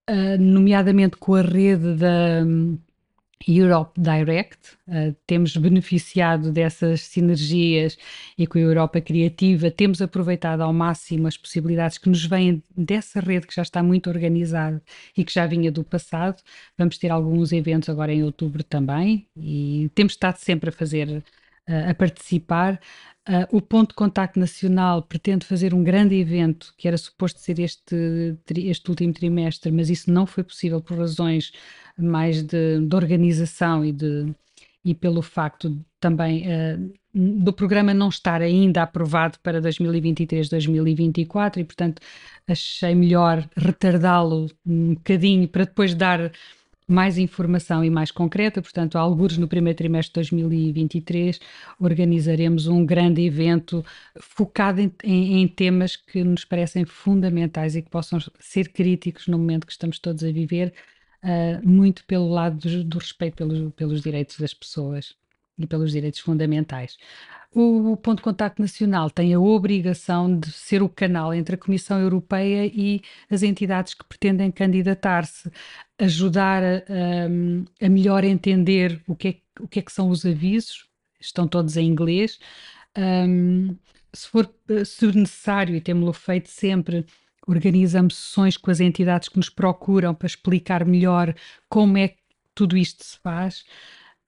uh, 0.08 0.40
nomeadamente 0.40 1.16
com 1.16 1.34
a 1.34 1.42
rede 1.42 1.94
da 1.94 2.42
um, 2.44 2.78
Europe 3.46 4.00
Direct. 4.00 4.76
Uh, 4.86 5.14
temos 5.26 5.56
beneficiado 5.56 6.50
dessas 6.50 7.02
sinergias 7.02 7.96
e 8.36 8.46
com 8.46 8.58
a 8.58 8.62
Europa 8.62 9.00
Criativa 9.00 9.70
temos 9.70 10.02
aproveitado 10.02 10.62
ao 10.62 10.72
máximo 10.72 11.26
as 11.26 11.36
possibilidades 11.36 11.98
que 11.98 12.08
nos 12.08 12.24
vêm 12.24 12.62
dessa 12.76 13.20
rede 13.20 13.46
que 13.46 13.54
já 13.54 13.62
está 13.62 13.82
muito 13.82 14.10
organizada 14.10 14.82
e 15.16 15.24
que 15.24 15.32
já 15.32 15.46
vinha 15.46 15.70
do 15.70 15.84
passado. 15.84 16.42
Vamos 16.76 16.98
ter 16.98 17.10
alguns 17.10 17.52
eventos 17.52 17.88
agora 17.88 18.12
em 18.12 18.22
outubro 18.22 18.64
também 18.64 19.26
e 19.36 19.90
temos 19.94 20.14
estado 20.14 20.36
sempre 20.36 20.70
a 20.70 20.72
fazer 20.72 21.22
a 21.68 21.94
participar. 21.94 22.80
Uh, 23.28 23.58
o 23.58 23.60
Ponto 23.60 23.90
de 23.90 23.94
Contacto 23.94 24.40
Nacional 24.40 25.02
pretende 25.02 25.44
fazer 25.44 25.74
um 25.74 25.84
grande 25.84 26.14
evento 26.14 26.72
que 26.78 26.88
era 26.88 26.96
suposto 26.96 27.38
ser 27.38 27.58
este, 27.58 28.34
este 28.56 28.88
último 28.88 29.12
trimestre, 29.12 29.70
mas 29.70 29.90
isso 29.90 30.10
não 30.10 30.24
foi 30.26 30.42
possível 30.42 30.80
por 30.80 30.96
razões 30.96 31.52
mais 31.98 32.42
de, 32.42 32.80
de 32.80 32.96
organização 32.96 33.84
e, 33.84 33.92
de, 33.92 34.32
e 34.82 34.94
pelo 34.94 35.20
facto 35.20 35.78
também 36.00 36.46
uh, 36.46 36.90
do 37.12 37.52
programa 37.52 37.92
não 37.92 38.08
estar 38.08 38.40
ainda 38.40 38.82
aprovado 38.82 39.38
para 39.42 39.60
2023-2024 39.60 41.58
e, 41.58 41.64
portanto, 41.64 42.00
achei 42.46 42.94
melhor 42.94 43.46
retardá-lo 43.54 44.46
um 44.64 44.94
bocadinho 44.94 45.46
para 45.48 45.64
depois 45.64 45.94
dar 45.94 46.32
mais 46.88 47.18
informação 47.18 47.84
e 47.84 47.90
mais 47.90 48.10
concreta, 48.10 48.62
portanto, 48.62 48.96
alguns 48.96 49.36
no 49.36 49.46
primeiro 49.46 49.76
trimestre 49.76 50.10
de 50.10 50.30
2023 50.30 51.38
organizaremos 51.78 52.66
um 52.66 52.84
grande 52.84 53.22
evento 53.22 53.84
focado 54.18 54.80
em, 54.80 54.90
em, 55.04 55.42
em, 55.42 55.48
temas 55.48 55.96
que 55.96 56.24
nos 56.24 56.46
parecem 56.46 56.86
fundamentais 56.86 57.76
e 57.76 57.82
que 57.82 57.90
possam 57.90 58.18
ser 58.40 58.70
críticos 58.70 59.28
no 59.28 59.38
momento 59.38 59.66
que 59.66 59.72
estamos 59.72 59.98
todos 59.98 60.24
a 60.24 60.32
viver, 60.32 60.72
uh, 61.22 61.68
muito 61.68 62.04
pelo 62.06 62.28
lado 62.28 62.56
do, 62.56 62.84
do 62.84 62.98
respeito 62.98 63.36
pelos, 63.36 63.72
pelos 63.74 64.00
direitos 64.00 64.38
das 64.38 64.54
pessoas 64.54 65.14
e 65.58 65.66
pelos 65.66 65.92
direitos 65.92 66.20
fundamentais. 66.20 66.96
O, 67.50 67.96
ponto 67.96 68.18
de 68.18 68.22
contacto 68.22 68.60
nacional 68.60 69.08
tem 69.10 69.32
a 69.32 69.40
obrigação 69.40 70.38
de 70.38 70.52
ser 70.52 70.82
o 70.82 70.88
canal 70.88 71.32
entre 71.32 71.54
a 71.54 71.58
Comissão 71.58 71.98
Europeia 71.98 72.66
e 72.66 73.00
as 73.30 73.42
entidades 73.42 73.94
que 73.94 74.04
pretendem 74.04 74.50
candidatar-se, 74.50 75.50
ajudar 75.98 76.62
a, 76.62 76.84
a, 77.80 77.88
melhor 77.88 78.22
entender 78.22 79.02
o 79.08 79.16
que, 79.16 79.28
é, 79.28 79.62
o 79.62 79.66
que 79.66 79.78
é 79.78 79.82
que 79.82 79.90
são 79.90 80.10
os 80.10 80.26
avisos, 80.26 80.86
estão 81.18 81.48
todos 81.48 81.76
em 81.78 81.86
inglês. 81.86 82.38
Um, 82.96 83.76
se 84.12 84.28
for 84.28 84.48
se 84.84 85.06
necessário, 85.06 85.74
e 85.74 85.80
temos-lo 85.80 86.12
feito 86.12 86.50
sempre, 86.50 87.06
organizamos 87.46 88.14
sessões 88.14 88.58
com 88.58 88.70
as 88.70 88.78
entidades 88.78 89.28
que 89.28 89.38
nos 89.38 89.48
procuram 89.48 90.14
para 90.14 90.26
explicar 90.26 90.84
melhor 90.84 91.34
como 91.68 91.96
é 91.96 92.08
que 92.08 92.18
tudo 92.54 92.76
isto 92.76 93.02
se 93.04 93.18
faz. 93.18 93.64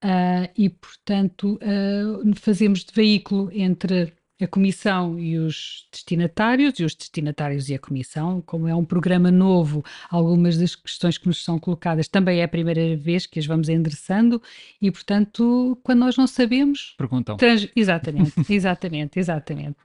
Uh, 0.03 0.49
e, 0.57 0.71
portanto, 0.71 1.59
uh, 1.63 2.35
fazemos 2.37 2.85
de 2.85 2.93
veículo 2.95 3.51
entre 3.53 4.13
a 4.43 4.49
Comissão 4.49 5.19
e 5.19 5.39
os 5.39 5.87
destinatários, 5.93 6.79
e 6.79 6.85
os 6.85 6.95
destinatários 6.95 7.69
e 7.69 7.75
a 7.75 7.79
Comissão. 7.79 8.41
Como 8.41 8.67
é 8.67 8.75
um 8.75 8.85
programa 8.85 9.31
novo, 9.31 9.85
algumas 10.09 10.57
das 10.57 10.75
questões 10.75 11.19
que 11.19 11.27
nos 11.27 11.45
são 11.45 11.59
colocadas 11.59 12.09
também 12.09 12.41
é 12.41 12.45
a 12.45 12.49
primeira 12.49 12.97
vez 12.97 13.27
que 13.27 13.39
as 13.39 13.47
vamos 13.47 13.69
endereçando, 13.69 14.43
e, 14.81 14.91
portanto, 14.91 15.79
quando 15.83 16.01
nós 16.01 16.17
não 16.17 16.27
sabemos. 16.27 16.95
Perguntam. 16.97 17.37
Trans... 17.37 17.69
Exatamente, 17.77 18.33
exatamente, 18.49 19.19
exatamente. 19.19 19.77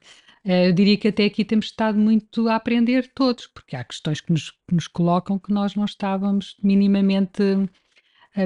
Uh, 0.46 0.68
eu 0.68 0.74
diria 0.74 0.96
que 0.96 1.08
até 1.08 1.26
aqui 1.26 1.44
temos 1.44 1.66
estado 1.66 1.98
muito 1.98 2.48
a 2.48 2.56
aprender 2.56 3.12
todos, 3.14 3.48
porque 3.48 3.76
há 3.76 3.84
questões 3.84 4.22
que 4.22 4.32
nos, 4.32 4.52
que 4.52 4.74
nos 4.74 4.88
colocam 4.88 5.38
que 5.38 5.52
nós 5.52 5.76
não 5.76 5.86
estávamos 5.86 6.56
minimamente 6.64 7.44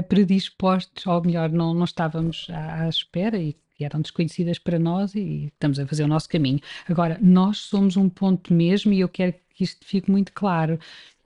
predispostos, 0.08 1.06
ou 1.08 1.22
melhor, 1.24 1.50
não, 1.50 1.74
não 1.74 1.86
estávamos 1.86 2.48
à, 2.50 2.84
à 2.84 2.90
espera 2.90 3.38
e 3.38 3.56
eram 3.80 4.02
desconhecidas 4.02 4.60
para 4.60 4.78
nós 4.78 5.16
e 5.16 5.46
estamos 5.54 5.80
a 5.80 5.88
fazer 5.88 6.04
o 6.04 6.08
nosso 6.08 6.28
caminho. 6.28 6.60
Agora, 6.88 7.18
nós 7.22 7.60
somos 7.60 7.96
um 7.98 8.10
ponto 8.10 8.54
mesmo 8.54 8.94
e 8.94 9.00
eu 9.00 9.10
quero 9.10 9.34
que 9.54 9.64
isto 9.64 9.86
fique 9.86 10.12
muito 10.12 10.34
claro. 10.34 10.80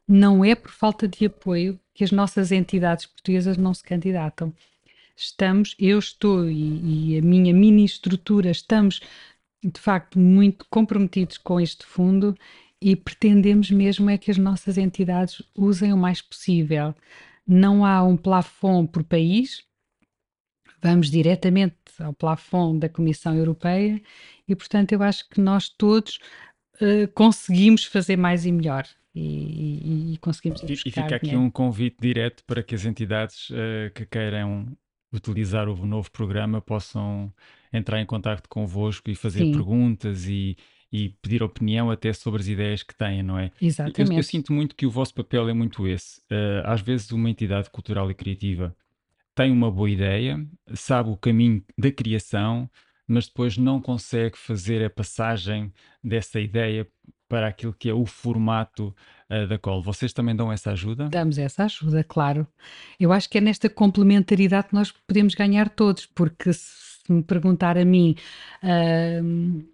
Não 0.08 0.44
é 0.46 0.54
por 0.56 0.72
falta 0.72 1.08
de 1.08 1.26
apoio 1.26 1.80
que 1.94 2.04
as 2.04 2.12
nossas 2.12 2.52
entidades 2.52 3.06
portuguesas 3.06 3.58
não 3.58 3.74
se 3.74 3.84
candidatam. 3.84 4.54
estamos, 5.16 5.76
eu 5.80 6.00
estou 6.00 6.50
e, 6.50 7.14
e 7.14 7.18
a 7.18 7.22
minha 7.22 7.54
mini 7.54 7.86
estrutura, 7.86 8.52
estamos 8.52 9.00
de 9.64 9.80
facto 9.80 10.20
muito 10.20 10.66
comprometidos 10.70 11.38
com 11.38 11.60
este 11.60 11.86
fundo 11.86 12.36
e 12.82 12.96
pretendemos 12.96 13.72
mesmo 13.72 14.10
é 14.10 14.18
que 14.18 14.30
as 14.30 14.38
nossas 14.38 14.78
entidades 14.78 15.42
usem 15.56 15.94
o 15.94 15.98
mais 15.98 16.22
possível. 16.22 16.94
Não 17.48 17.86
há 17.86 18.04
um 18.04 18.16
plafond 18.16 18.90
por 18.90 19.04
país, 19.04 19.64
vamos 20.82 21.10
diretamente 21.10 21.76
ao 22.00 22.14
plafond 22.14 22.80
da 22.80 22.90
Comissão 22.90 23.36
Europeia 23.36 24.02
e, 24.48 24.56
portanto, 24.56 24.92
eu 24.92 25.02
acho 25.02 25.28
que 25.30 25.40
nós 25.40 25.70
todos 25.70 26.20
uh, 26.76 27.08
conseguimos 27.14 27.86
fazer 27.86 28.18
mais 28.18 28.46
e 28.46 28.52
melhor. 28.52 28.86
E, 29.16 29.22
e, 29.22 30.14
e 30.14 30.18
conseguimos 30.18 30.62
e, 30.64 30.74
e 30.74 30.76
fica 30.76 31.16
aqui 31.16 31.28
dinheiro. 31.28 31.46
um 31.46 31.52
convite 31.52 31.98
direto 32.00 32.44
para 32.46 32.64
que 32.64 32.74
as 32.74 32.84
entidades 32.84 33.50
uh, 33.52 33.92
que 33.94 34.08
queiram 34.08 34.76
utilizar 35.14 35.70
o 35.70 35.86
novo 35.86 36.10
programa 36.12 36.60
possam 36.60 37.32
entrar 37.72 38.02
em 38.02 38.06
contato 38.06 38.50
convosco 38.50 39.12
e 39.12 39.16
fazer 39.16 39.46
Sim. 39.46 39.52
perguntas 39.52 40.26
e, 40.28 40.58
e 40.94 41.10
pedir 41.10 41.42
opinião 41.42 41.90
até 41.90 42.14
sobre 42.14 42.40
as 42.40 42.48
ideias 42.48 42.84
que 42.84 42.96
têm, 42.96 43.24
não 43.24 43.40
é? 43.40 43.50
Exatamente. 43.60 44.12
Eu, 44.12 44.18
eu 44.18 44.24
sinto 44.24 44.54
muito 44.54 44.76
que 44.76 44.86
o 44.86 44.92
vosso 44.92 45.12
papel 45.16 45.50
é 45.50 45.54
muito 45.54 45.88
esse. 45.88 46.20
Uh, 46.32 46.62
às 46.66 46.82
vezes 46.82 47.12
uma 47.12 47.32
entidade 47.32 47.72
cultural 47.72 48.12
e 48.12 48.14
criativa 48.14 48.76
tem 49.34 49.52
uma 49.52 49.72
boa 49.72 49.90
ideia, 49.90 50.40
sabe 50.76 51.10
o 51.10 51.18
caminho 51.18 51.64
da 51.76 51.92
criação, 51.92 52.70
mas 53.08 53.26
depois 53.26 53.58
não 53.58 53.82
consegue 53.82 54.38
fazer 54.38 54.86
a 54.86 54.90
passagem 54.90 55.74
dessa 56.04 56.40
ideia 56.40 56.88
para 57.28 57.48
aquilo 57.48 57.74
que 57.74 57.90
é 57.90 57.94
o 57.94 58.06
formato 58.06 58.96
uh, 59.32 59.48
da 59.48 59.58
call. 59.58 59.82
Vocês 59.82 60.14
também 60.14 60.36
dão 60.36 60.52
essa 60.52 60.74
ajuda? 60.74 61.10
Damos 61.10 61.40
essa 61.40 61.64
ajuda, 61.64 62.04
claro. 62.04 62.46
Eu 63.00 63.12
acho 63.12 63.28
que 63.28 63.40
é 63.40 63.42
nesta 63.42 63.68
complementaridade 63.68 64.68
que 64.68 64.76
nós 64.76 64.92
podemos 64.92 65.34
ganhar 65.34 65.70
todos, 65.70 66.06
porque 66.06 66.54
se 66.54 67.12
me 67.12 67.24
perguntar 67.24 67.80
a 67.80 67.84
mim 67.84 68.16
uh, 68.64 69.73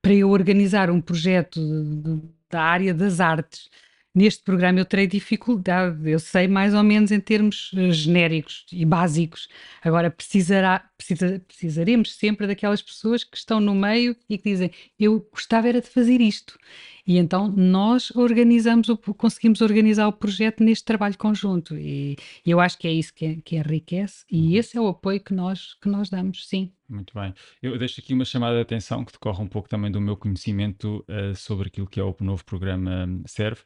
para 0.00 0.14
eu 0.14 0.30
organizar 0.30 0.90
um 0.90 1.00
projeto 1.00 1.60
de, 1.60 2.02
de, 2.02 2.22
da 2.50 2.62
área 2.62 2.92
das 2.92 3.20
artes 3.20 3.68
neste 4.14 4.42
programa 4.42 4.78
eu 4.78 4.84
terei 4.84 5.06
dificuldade, 5.06 6.10
eu 6.10 6.18
sei 6.18 6.46
mais 6.46 6.74
ou 6.74 6.82
menos 6.82 7.10
em 7.10 7.20
termos 7.20 7.72
uh, 7.72 7.92
genéricos 7.92 8.66
e 8.70 8.84
básicos. 8.84 9.48
Agora 9.82 10.10
precisará, 10.10 10.84
precisa, 10.96 11.42
precisaremos 11.46 12.14
sempre 12.14 12.46
daquelas 12.46 12.82
pessoas 12.82 13.24
que 13.24 13.36
estão 13.36 13.60
no 13.60 13.74
meio 13.74 14.14
e 14.28 14.36
que 14.36 14.50
dizem 14.50 14.70
eu 14.98 15.26
gostava 15.32 15.68
era 15.68 15.80
de 15.80 15.88
fazer 15.88 16.20
isto. 16.20 16.58
E 17.06 17.18
então 17.18 17.48
nós 17.48 18.10
organizamos, 18.14 18.88
o, 18.88 18.96
conseguimos 18.96 19.60
organizar 19.60 20.06
o 20.06 20.12
projeto 20.12 20.62
neste 20.62 20.84
trabalho 20.84 21.18
conjunto 21.18 21.76
e, 21.76 22.16
e 22.46 22.50
eu 22.50 22.60
acho 22.60 22.78
que 22.78 22.86
é 22.86 22.92
isso 22.92 23.12
que, 23.12 23.36
que 23.42 23.56
enriquece 23.56 24.24
e 24.30 24.40
uhum. 24.40 24.56
esse 24.56 24.76
é 24.76 24.80
o 24.80 24.88
apoio 24.88 25.20
que 25.20 25.34
nós, 25.34 25.74
que 25.80 25.88
nós 25.88 26.08
damos, 26.08 26.46
sim. 26.46 26.72
Muito 26.88 27.12
bem. 27.14 27.32
Eu 27.62 27.76
deixo 27.78 28.00
aqui 28.00 28.12
uma 28.12 28.24
chamada 28.24 28.56
de 28.56 28.62
atenção 28.62 29.04
que 29.04 29.12
decorre 29.12 29.42
um 29.42 29.48
pouco 29.48 29.68
também 29.68 29.90
do 29.90 30.00
meu 30.00 30.16
conhecimento 30.16 31.04
uh, 31.08 31.34
sobre 31.34 31.68
aquilo 31.68 31.86
que 31.86 31.98
é 31.98 32.04
o 32.04 32.14
novo 32.20 32.44
programa 32.44 33.08
Serve 33.26 33.62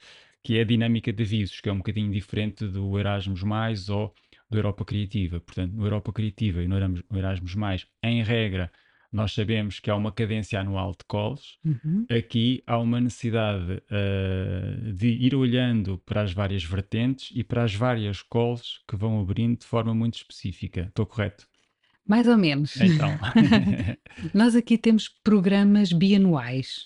que 0.47 0.59
é 0.59 0.61
a 0.61 0.65
dinâmica 0.65 1.13
de 1.13 1.25
avisos, 1.25 1.61
que 1.61 1.69
é 1.69 1.73
um 1.73 1.79
bocadinho 1.79 2.09
diferente 2.13 2.69
do 2.69 2.97
Erasmus 2.97 3.43
Mais 3.43 3.89
ou 3.89 4.15
do 4.49 4.57
Europa 4.57 4.85
Criativa. 4.85 5.41
Portanto, 5.41 5.73
no 5.73 5.85
Europa 5.85 6.13
Criativa 6.13 6.63
e 6.63 6.69
no 6.69 6.77
Erasmus 7.19 7.57
Mais, 7.57 7.85
em 8.01 8.23
regra, 8.23 8.71
nós 9.17 9.33
sabemos 9.33 9.81
que 9.81 9.91
há 9.91 9.97
uma 9.97 10.13
cadência 10.13 10.61
anual 10.61 10.93
de 10.93 11.05
calls. 11.09 11.59
Uhum. 11.65 12.05
Aqui 12.11 12.63
há 12.67 12.79
uma 12.79 13.01
necessidade 13.01 13.73
uh, 13.73 14.93
de 14.93 15.09
ir 15.09 15.35
olhando 15.35 15.97
para 16.05 16.21
as 16.21 16.35
várias 16.35 16.63
vertentes 16.63 17.31
e 17.35 17.43
para 17.43 17.65
as 17.65 17.75
várias 17.75 18.21
calls 18.21 18.83
que 18.87 18.95
vão 18.95 19.19
abrindo 19.19 19.61
de 19.61 19.67
forma 19.67 19.95
muito 19.95 20.17
específica. 20.17 20.83
Estou 20.83 21.07
correto? 21.07 21.47
Mais 22.07 22.29
ou 22.29 22.37
menos. 22.37 22.77
Então. 22.77 23.09
Nós 24.35 24.55
aqui 24.55 24.77
temos 24.77 25.09
programas 25.09 25.93
bianuais. 25.93 26.85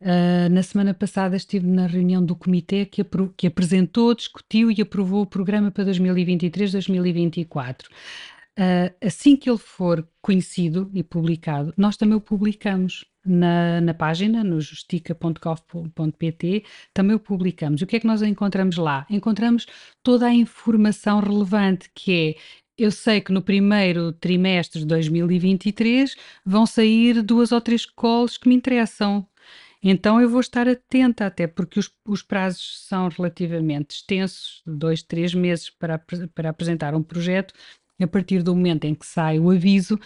Uh, 0.00 0.48
na 0.52 0.62
semana 0.62 0.94
passada 0.94 1.34
estive 1.34 1.66
na 1.66 1.88
reunião 1.88 2.24
do 2.24 2.36
comitê 2.36 2.86
que, 2.86 3.04
que, 3.36 3.48
apresentou, 3.48 4.14
discutiu 4.14 4.70
e 4.70 4.80
aprovou 4.80 5.22
o 5.22 5.26
programa 5.26 5.72
para 5.72 5.86
2023-2024. 5.86 7.86
Uh, 8.58 8.90
assim 9.06 9.36
que 9.36 9.48
ele 9.48 9.58
for 9.58 10.04
conhecido 10.20 10.90
e 10.92 11.04
publicado, 11.04 11.72
nós 11.76 11.96
também 11.96 12.16
o 12.16 12.20
publicamos 12.20 13.04
na, 13.24 13.80
na 13.80 13.94
página, 13.94 14.42
no 14.42 14.60
justica.gov.pt, 14.60 16.64
também 16.92 17.14
o 17.14 17.20
publicamos. 17.20 17.80
E 17.80 17.84
o 17.84 17.86
que 17.86 17.94
é 17.96 18.00
que 18.00 18.06
nós 18.06 18.20
encontramos 18.20 18.76
lá? 18.76 19.06
Encontramos 19.08 19.64
toda 20.02 20.26
a 20.26 20.34
informação 20.34 21.20
relevante 21.20 21.88
que 21.94 22.12
é 22.12 22.34
eu 22.78 22.92
sei 22.92 23.20
que 23.20 23.32
no 23.32 23.42
primeiro 23.42 24.12
trimestre 24.12 24.80
de 24.80 24.86
2023 24.86 26.14
vão 26.46 26.64
sair 26.64 27.22
duas 27.22 27.50
ou 27.50 27.60
três 27.60 27.84
calls 27.84 28.38
que 28.38 28.48
me 28.48 28.54
interessam. 28.54 29.26
Então 29.82 30.20
eu 30.20 30.28
vou 30.28 30.40
estar 30.40 30.68
atenta, 30.68 31.26
até 31.26 31.46
porque 31.46 31.78
os, 31.78 31.90
os 32.06 32.22
prazos 32.22 32.84
são 32.86 33.08
relativamente 33.08 33.96
extensos, 33.96 34.62
dois, 34.66 35.02
três 35.02 35.34
meses 35.34 35.70
para, 35.70 35.98
para 36.34 36.50
apresentar 36.50 36.94
um 36.94 37.02
projeto, 37.02 37.54
a 38.00 38.06
partir 38.06 38.42
do 38.42 38.54
momento 38.54 38.84
em 38.84 38.94
que 38.94 39.06
sai 39.06 39.38
o 39.38 39.50
aviso. 39.50 39.98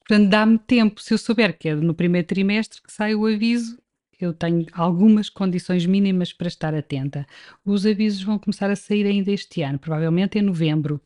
Portanto, 0.00 0.28
dá-me 0.28 0.58
tempo, 0.58 1.00
se 1.00 1.14
eu 1.14 1.18
souber 1.18 1.56
que 1.56 1.68
é 1.68 1.74
no 1.74 1.94
primeiro 1.94 2.26
trimestre 2.26 2.82
que 2.82 2.92
sai 2.92 3.14
o 3.14 3.26
aviso, 3.26 3.78
eu 4.20 4.32
tenho 4.32 4.66
algumas 4.72 5.28
condições 5.28 5.84
mínimas 5.84 6.32
para 6.32 6.48
estar 6.48 6.74
atenta. 6.74 7.26
Os 7.64 7.84
avisos 7.84 8.22
vão 8.22 8.38
começar 8.38 8.70
a 8.70 8.76
sair 8.76 9.06
ainda 9.06 9.32
este 9.32 9.62
ano, 9.62 9.78
provavelmente 9.78 10.38
em 10.38 10.42
novembro. 10.42 11.00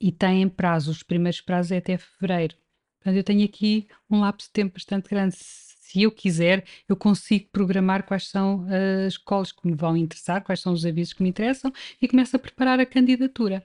E 0.00 0.12
têm 0.12 0.48
prazos, 0.48 0.96
os 0.96 1.02
primeiros 1.02 1.40
prazos 1.40 1.72
é 1.72 1.78
até 1.78 1.98
fevereiro. 1.98 2.56
Portanto, 2.98 3.16
eu 3.16 3.24
tenho 3.24 3.44
aqui 3.44 3.86
um 4.10 4.20
lapso 4.20 4.48
de 4.48 4.52
tempo 4.52 4.74
bastante 4.74 5.08
grande 5.08 5.36
se 5.88 6.02
eu 6.02 6.12
quiser, 6.12 6.64
eu 6.86 6.94
consigo 6.94 7.48
programar 7.50 8.02
quais 8.04 8.28
são 8.28 8.66
as 9.06 9.16
calls 9.16 9.52
que 9.52 9.66
me 9.66 9.74
vão 9.74 9.96
interessar, 9.96 10.44
quais 10.44 10.60
são 10.60 10.74
os 10.74 10.84
avisos 10.84 11.14
que 11.14 11.22
me 11.22 11.30
interessam 11.30 11.72
e 12.00 12.06
começo 12.06 12.36
a 12.36 12.38
preparar 12.38 12.78
a 12.78 12.84
candidatura. 12.84 13.64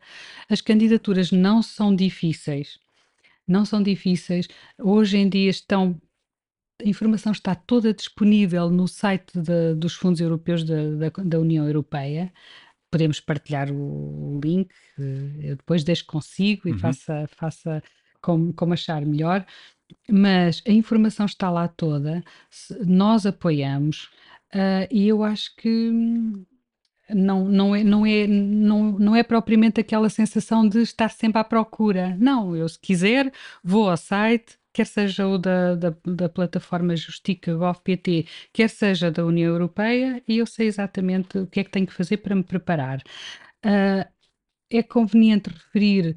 As 0.49 0.61
candidaturas 0.61 1.31
não 1.33 1.61
são 1.61 1.93
difíceis. 1.93 2.79
Não 3.45 3.65
são 3.65 3.83
difíceis. 3.83 4.47
Hoje 4.79 5.17
em 5.17 5.27
dia 5.27 5.49
estão 5.49 5.99
a 6.81 6.87
informação 6.87 7.33
está 7.33 7.53
toda 7.55 7.93
disponível 7.93 8.69
no 8.69 8.87
site 8.87 9.39
de, 9.39 9.75
dos 9.75 9.93
fundos 9.93 10.21
europeus 10.21 10.63
da, 10.63 11.09
da, 11.09 11.23
da, 11.23 11.39
União 11.39 11.65
Europeia. 11.67 12.31
Podemos 12.89 13.19
partilhar 13.19 13.69
o, 13.71 14.35
o 14.37 14.39
link, 14.43 14.71
eh, 14.97 15.49
eu 15.49 15.55
depois 15.57 15.83
deixo 15.83 16.05
consigo 16.05 16.67
e 16.67 16.71
uhum. 16.71 16.79
faça, 16.79 17.25
faça 17.27 17.83
como, 18.21 18.53
como 18.53 18.73
achar 18.73 19.05
melhor 19.05 19.45
mas 20.09 20.61
a 20.67 20.71
informação 20.71 21.25
está 21.25 21.49
lá 21.49 21.67
toda, 21.67 22.23
nós 22.85 23.25
apoiamos, 23.25 24.09
uh, 24.53 24.87
e 24.91 25.07
eu 25.07 25.23
acho 25.23 25.55
que 25.55 25.91
não, 27.09 27.45
não, 27.45 27.75
é, 27.75 27.83
não, 27.83 28.05
é, 28.05 28.27
não, 28.27 28.91
não 28.93 29.15
é 29.15 29.23
propriamente 29.23 29.79
aquela 29.79 30.09
sensação 30.09 30.67
de 30.67 30.81
estar 30.81 31.09
sempre 31.09 31.39
à 31.39 31.43
procura. 31.43 32.15
Não, 32.19 32.55
eu 32.55 32.67
se 32.67 32.79
quiser 32.79 33.31
vou 33.63 33.89
ao 33.89 33.97
site, 33.97 34.57
quer 34.71 34.85
seja 34.85 35.27
o 35.27 35.37
da, 35.37 35.75
da, 35.75 35.95
da 36.05 36.29
plataforma 36.29 36.95
Justica 36.95 37.53
GovPT, 37.53 38.25
quer 38.51 38.69
seja 38.69 39.11
da 39.11 39.25
União 39.25 39.51
Europeia, 39.51 40.23
e 40.27 40.37
eu 40.37 40.45
sei 40.45 40.67
exatamente 40.67 41.37
o 41.37 41.47
que 41.47 41.59
é 41.59 41.63
que 41.63 41.71
tenho 41.71 41.87
que 41.87 41.93
fazer 41.93 42.17
para 42.17 42.35
me 42.35 42.43
preparar. 42.43 43.01
Uh, 43.65 44.05
é 44.71 44.81
conveniente 44.81 45.49
referir 45.49 46.15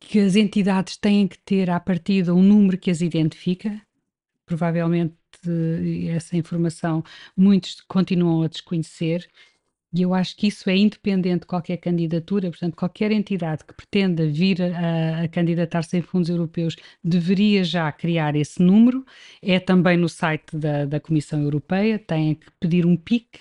que 0.00 0.18
as 0.18 0.36
entidades 0.36 0.96
têm 0.96 1.28
que 1.28 1.38
ter 1.38 1.70
à 1.70 1.78
partida 1.78 2.34
um 2.34 2.42
número 2.42 2.78
que 2.78 2.90
as 2.90 3.00
identifica. 3.00 3.80
Provavelmente 4.44 5.14
essa 6.08 6.36
informação 6.36 7.04
muitos 7.36 7.80
continuam 7.82 8.42
a 8.42 8.48
desconhecer. 8.48 9.28
E 9.94 10.02
eu 10.02 10.12
acho 10.12 10.36
que 10.36 10.48
isso 10.48 10.68
é 10.68 10.76
independente 10.76 11.40
de 11.40 11.46
qualquer 11.46 11.78
candidatura, 11.78 12.50
portanto, 12.50 12.74
qualquer 12.76 13.12
entidade 13.12 13.64
que 13.64 13.72
pretenda 13.72 14.26
vir 14.26 14.60
a, 14.60 15.22
a 15.22 15.28
candidatar-se 15.28 15.96
em 15.96 16.02
fundos 16.02 16.28
europeus 16.28 16.76
deveria 17.02 17.64
já 17.64 17.90
criar 17.92 18.36
esse 18.36 18.62
número. 18.62 19.06
É 19.40 19.58
também 19.58 19.96
no 19.96 20.08
site 20.08 20.56
da, 20.56 20.84
da 20.84 21.00
Comissão 21.00 21.40
Europeia, 21.42 21.98
tem 21.98 22.34
que 22.34 22.46
pedir 22.60 22.84
um 22.84 22.96
PIC, 22.96 23.38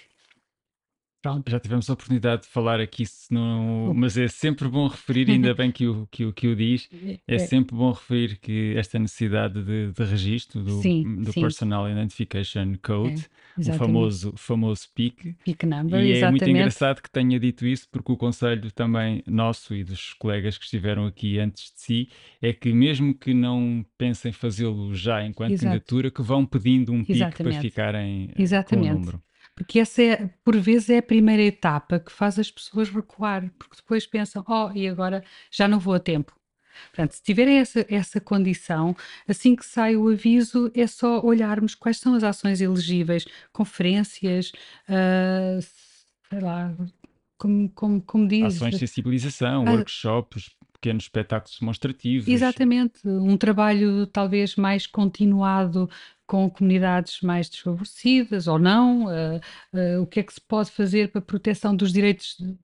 Pronto. 1.26 1.50
Já 1.50 1.60
tivemos 1.60 1.90
a 1.90 1.94
oportunidade 1.94 2.44
de 2.44 2.50
falar 2.50 2.80
aqui, 2.80 3.04
não, 3.32 3.92
mas 3.96 4.16
é 4.16 4.28
sempre 4.28 4.68
bom 4.68 4.88
referir, 4.88 5.28
ainda 5.28 5.56
bem 5.56 5.72
que 5.72 5.88
o, 5.88 6.08
que, 6.12 6.24
o, 6.24 6.32
que 6.32 6.48
o 6.48 6.56
diz, 6.56 6.88
é, 7.28 7.36
é 7.36 7.40
sempre 7.40 7.76
bom 7.76 7.92
referir 7.92 8.38
que 8.38 8.76
esta 8.78 9.00
necessidade 9.00 9.64
de, 9.64 9.92
de 9.92 10.04
registro 10.04 10.62
do, 10.62 10.80
sim, 10.84 11.16
do 11.16 11.34
sim. 11.34 11.42
Personal 11.42 11.90
Identification 11.90 12.76
Code, 12.80 13.26
é, 13.58 13.72
o 13.72 13.74
famoso, 13.74 14.34
famoso 14.38 14.88
PIC. 14.94 15.36
PIC 15.44 15.66
number, 15.66 16.00
e 16.00 16.12
exatamente. 16.12 16.24
é 16.24 16.30
muito 16.30 16.50
engraçado 16.60 17.02
que 17.02 17.10
tenha 17.10 17.40
dito 17.40 17.66
isso, 17.66 17.88
porque 17.92 18.12
o 18.12 18.18
conselho 18.18 18.72
também 18.72 19.24
nosso 19.26 19.74
e 19.74 19.84
dos 19.84 20.14
colegas 20.14 20.60
que 20.60 20.66
estiveram 20.66 21.08
aqui 21.08 21.40
antes 21.40 21.74
de 21.74 21.82
si 21.82 22.10
é 22.40 22.54
que 22.54 22.72
mesmo 22.72 23.16
que 23.16 23.34
não 23.34 23.84
pensem 23.98 24.32
fazê-lo 24.32 24.94
já 24.94 25.26
enquanto 25.26 25.54
Exato. 25.54 25.66
candidatura, 25.66 26.12
que 26.12 26.22
vão 26.22 26.46
pedindo 26.46 26.94
um 26.94 27.04
PIC 27.04 27.36
para 27.36 27.52
ficarem 27.60 28.30
exatamente. 28.38 28.90
Eh, 28.90 28.92
com 28.92 28.96
o 28.96 29.00
número. 29.00 29.26
Porque 29.56 29.80
essa 29.80 30.02
é, 30.02 30.30
por 30.44 30.58
vezes, 30.58 30.90
é 30.90 30.98
a 30.98 31.04
primeira 31.04 31.42
etapa 31.42 32.00
que 32.00 32.12
faz 32.12 32.38
as 32.38 32.52
pessoas 32.52 32.90
recuar, 32.90 33.50
porque 33.58 33.78
depois 33.78 34.06
pensam, 34.06 34.44
oh, 34.48 34.70
e 34.76 34.88
agora 34.88 35.24
já 35.50 35.68
não 35.68 35.80
vou 35.80 35.94
a 35.94 36.00
tempo. 36.00 36.36
Portanto, 36.88 37.14
se 37.14 37.24
tiverem 37.24 37.60
essa, 37.60 37.86
essa 37.90 38.20
condição, 38.20 38.96
assim 39.26 39.56
que 39.56 39.66
sai 39.66 39.96
o 39.96 40.10
aviso, 40.10 40.70
é 40.76 40.86
só 40.86 41.24
olharmos 41.24 41.74
quais 41.74 41.98
são 41.98 42.14
as 42.16 42.24
ações 42.24 42.60
elegíveis, 42.60 43.26
conferências, 43.54 44.52
uh, 44.90 45.62
sei 46.30 46.40
lá, 46.42 46.76
como, 47.38 47.70
como, 47.70 48.02
como 48.02 48.28
diz. 48.28 48.56
Ações 48.56 48.74
de 48.74 48.80
sensibilização, 48.80 49.64
uh, 49.64 49.70
workshops, 49.70 50.50
pequenos 50.74 51.06
espetáculos 51.06 51.58
demonstrativos. 51.60 52.28
Exatamente, 52.28 53.08
um 53.08 53.38
trabalho 53.38 54.06
talvez 54.08 54.56
mais 54.56 54.86
continuado 54.86 55.90
com 56.28 56.50
comunidades 56.50 57.22
mais 57.22 57.50
desfavorecidas 57.50 58.48
ou 58.48 58.58
não, 58.58 59.06
uh, 59.06 59.40
uh, 59.74 60.02
o 60.02 60.08
que 60.08 60.20
é 60.20 60.24
que 60.24 60.34
se 60.34 60.42
pode 60.42 60.72
fazer 60.72 61.12
para 61.12 61.20
a 61.20 61.22
proteção 61.22 61.76
dos 61.76 61.94
direitos 61.94 62.38
de, 62.40 62.58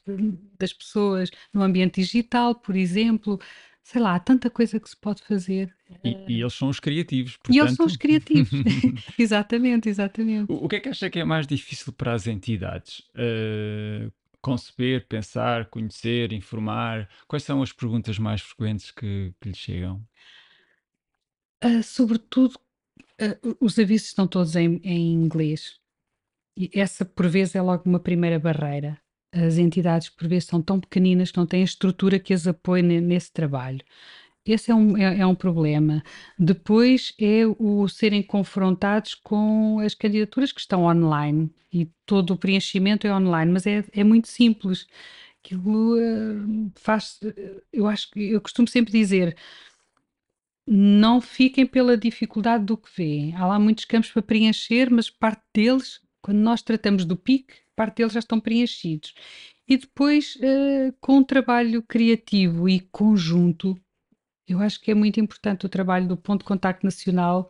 das 0.59 0.73
pessoas 0.73 1.29
no 1.53 1.61
ambiente 1.61 2.01
digital, 2.01 2.55
por 2.55 2.75
exemplo. 2.75 3.39
Sei 3.83 3.99
lá, 3.99 4.15
há 4.15 4.19
tanta 4.19 4.49
coisa 4.49 4.79
que 4.79 4.89
se 4.89 4.95
pode 4.95 5.23
fazer. 5.23 5.75
E, 6.03 6.15
e 6.27 6.41
eles 6.41 6.53
são 6.53 6.69
os 6.69 6.79
criativos. 6.79 7.35
Portanto... 7.37 7.55
E 7.55 7.59
eles 7.59 7.73
são 7.73 7.85
os 7.85 7.97
criativos. 7.97 8.51
exatamente, 9.17 9.89
exatamente. 9.89 10.51
O, 10.51 10.65
o, 10.65 10.69
que 10.69 10.75
é 10.75 10.79
que 10.79 10.89
acha 10.89 11.09
que 11.09 11.19
é 11.19 11.23
mais 11.23 11.47
difícil 11.47 11.91
para 11.91 12.13
as 12.13 12.27
entidades? 12.27 13.01
Conceber, 14.41 15.07
pensar, 15.07 15.65
conhecer, 15.65 16.31
informar? 16.31 17.09
Quais 17.27 17.43
são 17.43 17.61
as 17.61 17.71
perguntas 17.71 18.17
mais 18.17 18.41
frequentes 18.41 18.91
que, 18.91 19.33
que 19.39 19.49
lhe 19.49 19.55
chegam? 19.55 20.03
Uh, 21.63 21.83
sobretudo, 21.83 22.59
uh, 23.21 23.57
os 23.59 23.77
avisos 23.77 24.07
estão 24.07 24.27
todos 24.27 24.55
em, 24.55 24.81
em, 24.83 25.13
inglês. 25.13 25.79
E 26.57 26.69
essa, 26.73 27.05
por 27.05 27.27
vezes, 27.27 27.55
é 27.55 27.61
logo 27.61 27.83
uma 27.85 27.99
primeira 27.99 28.39
barreira. 28.39 28.97
As 29.33 29.57
entidades, 29.57 30.09
por 30.09 30.27
vezes, 30.27 30.49
são 30.49 30.61
tão 30.61 30.79
pequeninas 30.79 31.31
que 31.31 31.37
não 31.37 31.45
têm 31.45 31.61
a 31.61 31.65
estrutura 31.65 32.19
que 32.19 32.33
as 32.33 32.47
apoie 32.47 32.81
nesse 32.81 33.31
trabalho. 33.31 33.81
Esse 34.45 34.71
é 34.71 34.75
um, 34.75 34.97
é, 34.97 35.19
é 35.19 35.25
um 35.25 35.35
problema. 35.35 36.03
Depois 36.37 37.13
é 37.19 37.43
o 37.59 37.87
serem 37.87 38.23
confrontados 38.23 39.15
com 39.15 39.79
as 39.79 39.93
candidaturas 39.93 40.51
que 40.51 40.59
estão 40.59 40.83
online 40.83 41.49
e 41.71 41.89
todo 42.05 42.31
o 42.33 42.37
preenchimento 42.37 43.07
é 43.07 43.15
online, 43.15 43.51
mas 43.51 43.65
é, 43.67 43.83
é 43.93 44.03
muito 44.03 44.27
simples. 44.27 44.87
Aquilo 45.43 45.95
uh, 45.95 46.71
faz. 46.75 47.19
Eu 47.71 47.87
acho 47.87 48.11
que 48.11 48.31
eu 48.31 48.41
costumo 48.41 48.67
sempre 48.67 48.91
dizer 48.91 49.35
não 50.73 51.19
fiquem 51.19 51.65
pela 51.65 51.97
dificuldade 51.97 52.63
do 52.63 52.77
que 52.77 52.89
vêem. 52.95 53.35
Há 53.35 53.45
lá 53.45 53.59
muitos 53.59 53.83
campos 53.83 54.09
para 54.09 54.21
preencher, 54.21 54.89
mas 54.89 55.09
parte 55.09 55.43
deles, 55.53 55.99
quando 56.21 56.37
nós 56.37 56.61
tratamos 56.61 57.03
do 57.03 57.17
PIC, 57.17 57.53
parte 57.75 57.97
deles 57.97 58.13
já 58.13 58.19
estão 58.19 58.39
preenchidos. 58.39 59.13
E 59.67 59.75
depois, 59.75 60.37
uh, 60.37 60.95
com 61.01 61.17
um 61.17 61.23
trabalho 61.25 61.83
criativo 61.83 62.69
e 62.69 62.79
conjunto, 62.79 63.77
eu 64.47 64.59
acho 64.59 64.79
que 64.79 64.91
é 64.91 64.95
muito 64.95 65.19
importante 65.19 65.65
o 65.65 65.69
trabalho 65.69 66.07
do 66.07 66.15
Ponto 66.15 66.39
de 66.39 66.45
Contacto 66.45 66.85
Nacional 66.85 67.49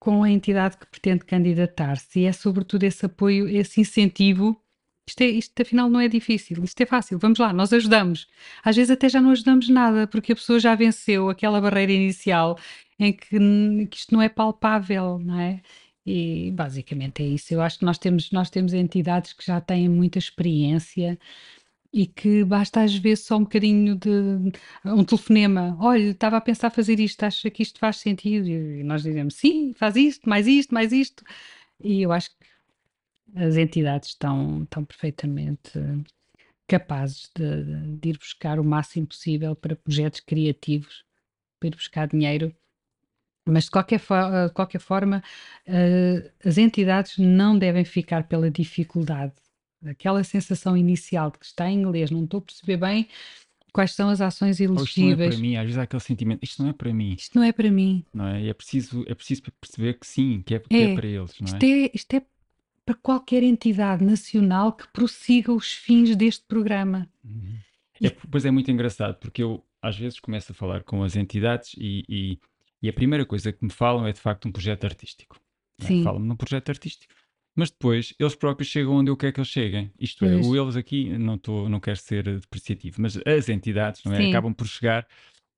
com 0.00 0.24
a 0.24 0.30
entidade 0.30 0.76
que 0.76 0.86
pretende 0.86 1.24
candidatar-se 1.24 2.20
e 2.20 2.24
é 2.24 2.32
sobretudo 2.32 2.82
esse 2.82 3.06
apoio, 3.06 3.48
esse 3.48 3.80
incentivo. 3.80 4.60
Isto, 5.06 5.20
é, 5.22 5.26
isto 5.26 5.60
afinal 5.60 5.90
não 5.90 6.00
é 6.00 6.08
difícil, 6.08 6.64
isto 6.64 6.80
é 6.80 6.86
fácil, 6.86 7.18
vamos 7.18 7.38
lá, 7.38 7.52
nós 7.52 7.72
ajudamos. 7.72 8.26
Às 8.64 8.76
vezes 8.76 8.90
até 8.90 9.08
já 9.08 9.20
não 9.20 9.30
ajudamos 9.30 9.68
nada, 9.68 10.06
porque 10.06 10.32
a 10.32 10.36
pessoa 10.36 10.58
já 10.58 10.74
venceu 10.74 11.28
aquela 11.28 11.60
barreira 11.60 11.92
inicial 11.92 12.58
em 12.98 13.12
que, 13.12 13.28
que 13.86 13.96
isto 13.96 14.14
não 14.14 14.22
é 14.22 14.28
palpável, 14.28 15.18
não 15.18 15.38
é? 15.38 15.60
E 16.06 16.50
basicamente 16.52 17.22
é 17.22 17.26
isso. 17.26 17.52
Eu 17.54 17.60
acho 17.62 17.78
que 17.78 17.84
nós 17.84 17.98
temos, 17.98 18.30
nós 18.30 18.50
temos 18.50 18.72
entidades 18.74 19.32
que 19.32 19.44
já 19.44 19.60
têm 19.60 19.88
muita 19.88 20.18
experiência 20.18 21.18
e 21.92 22.06
que 22.06 22.44
basta 22.44 22.82
às 22.82 22.94
vezes 22.96 23.24
só 23.26 23.36
um 23.36 23.42
bocadinho 23.44 23.96
de 23.96 24.10
um 24.84 25.04
telefonema. 25.04 25.76
Olha, 25.80 26.10
estava 26.10 26.36
a 26.38 26.40
pensar 26.40 26.70
fazer 26.70 26.98
isto, 27.00 27.22
acha 27.24 27.50
que 27.50 27.62
isto 27.62 27.78
faz 27.78 27.98
sentido? 27.98 28.48
E 28.48 28.82
nós 28.84 29.02
dizemos 29.02 29.34
sim, 29.36 29.72
faz 29.74 29.96
isto, 29.96 30.28
mais 30.28 30.46
isto, 30.46 30.74
mais 30.74 30.92
isto. 30.92 31.24
E 31.82 32.02
eu 32.02 32.12
acho 32.12 32.30
as 33.34 33.56
entidades 33.56 34.10
estão, 34.10 34.62
estão 34.64 34.84
perfeitamente 34.84 35.72
capazes 36.66 37.30
de, 37.34 37.96
de 37.98 38.08
ir 38.10 38.18
buscar 38.18 38.58
o 38.58 38.64
máximo 38.64 39.06
possível 39.06 39.54
para 39.54 39.76
projetos 39.76 40.20
criativos, 40.20 41.04
para 41.60 41.68
ir 41.68 41.76
buscar 41.76 42.08
dinheiro. 42.08 42.54
Mas 43.46 43.64
de 43.64 43.70
qualquer, 43.70 44.00
de 44.00 44.54
qualquer 44.54 44.80
forma, 44.80 45.22
uh, 45.68 46.30
as 46.48 46.56
entidades 46.56 47.18
não 47.18 47.58
devem 47.58 47.84
ficar 47.84 48.26
pela 48.26 48.50
dificuldade 48.50 49.34
aquela 49.86 50.24
sensação 50.24 50.76
inicial 50.76 51.30
de 51.30 51.38
que 51.38 51.46
está 51.46 51.70
em 51.70 51.80
inglês, 51.80 52.10
não 52.10 52.24
estou 52.24 52.38
a 52.38 52.42
perceber 52.42 52.76
bem 52.76 53.08
quais 53.72 53.92
são 53.92 54.08
as 54.08 54.20
ações 54.20 54.60
elegíveis. 54.60 54.88
Isto 54.88 55.00
não 55.00 55.12
é 55.12 55.28
para 55.28 55.38
mim, 55.38 55.56
às 55.56 55.64
vezes 55.64 55.78
há 55.78 55.82
aquele 55.82 56.00
sentimento, 56.00 56.44
isto 56.44 56.62
não 56.62 56.70
é 56.70 56.72
para 56.72 56.94
mim. 56.94 57.14
Isto 57.18 57.38
não 57.38 57.44
é 57.44 57.52
para 57.52 57.70
mim. 57.70 58.04
Não 58.14 58.26
é? 58.26 58.42
E 58.42 58.48
é 58.48 58.54
preciso, 58.54 59.04
é 59.06 59.14
preciso 59.14 59.42
perceber 59.60 59.98
que 59.98 60.06
sim, 60.06 60.42
que 60.46 60.54
é, 60.54 60.58
que 60.60 60.74
é, 60.74 60.92
é 60.92 60.94
para 60.94 61.06
eles. 61.06 61.34
Não 61.40 61.46
isto, 61.46 61.62
é? 61.62 61.68
é? 61.68 61.90
isto 61.92 62.14
é 62.14 62.22
para 62.84 62.94
qualquer 62.94 63.42
entidade 63.42 64.04
nacional 64.04 64.72
que 64.72 64.86
prossiga 64.88 65.52
os 65.52 65.72
fins 65.72 66.14
deste 66.16 66.44
programa. 66.46 67.08
Uhum. 67.24 67.56
É, 68.02 68.10
pois 68.10 68.44
é 68.44 68.50
muito 68.50 68.70
engraçado, 68.70 69.16
porque 69.18 69.42
eu 69.42 69.64
às 69.80 69.96
vezes 69.96 70.18
começo 70.18 70.52
a 70.52 70.54
falar 70.54 70.82
com 70.82 71.02
as 71.02 71.16
entidades 71.16 71.74
e, 71.78 72.04
e, 72.08 72.38
e 72.82 72.88
a 72.88 72.92
primeira 72.92 73.24
coisa 73.24 73.52
que 73.52 73.64
me 73.64 73.70
falam 73.70 74.06
é 74.06 74.12
de 74.12 74.20
facto 74.20 74.48
um 74.48 74.52
projeto 74.52 74.84
artístico. 74.84 75.40
É? 75.80 75.84
Sim. 75.84 76.02
Falam-me 76.02 76.26
num 76.26 76.36
projeto 76.36 76.68
artístico 76.70 77.14
mas 77.54 77.70
depois 77.70 78.12
eles 78.18 78.34
próprios 78.34 78.68
chegam 78.68 78.94
onde 78.94 79.10
eu 79.10 79.16
quero 79.16 79.32
que 79.32 79.40
eles 79.40 79.48
cheguem. 79.48 79.92
Isto 79.98 80.24
é, 80.24 80.36
o 80.36 80.56
eles 80.56 80.76
aqui, 80.76 81.16
não, 81.16 81.38
tô, 81.38 81.68
não 81.68 81.78
quero 81.78 81.96
ser 81.96 82.24
depreciativo, 82.40 83.00
mas 83.00 83.16
as 83.24 83.48
entidades 83.48 84.02
não 84.04 84.12
é, 84.12 84.28
acabam 84.28 84.52
por 84.52 84.66
chegar 84.66 85.06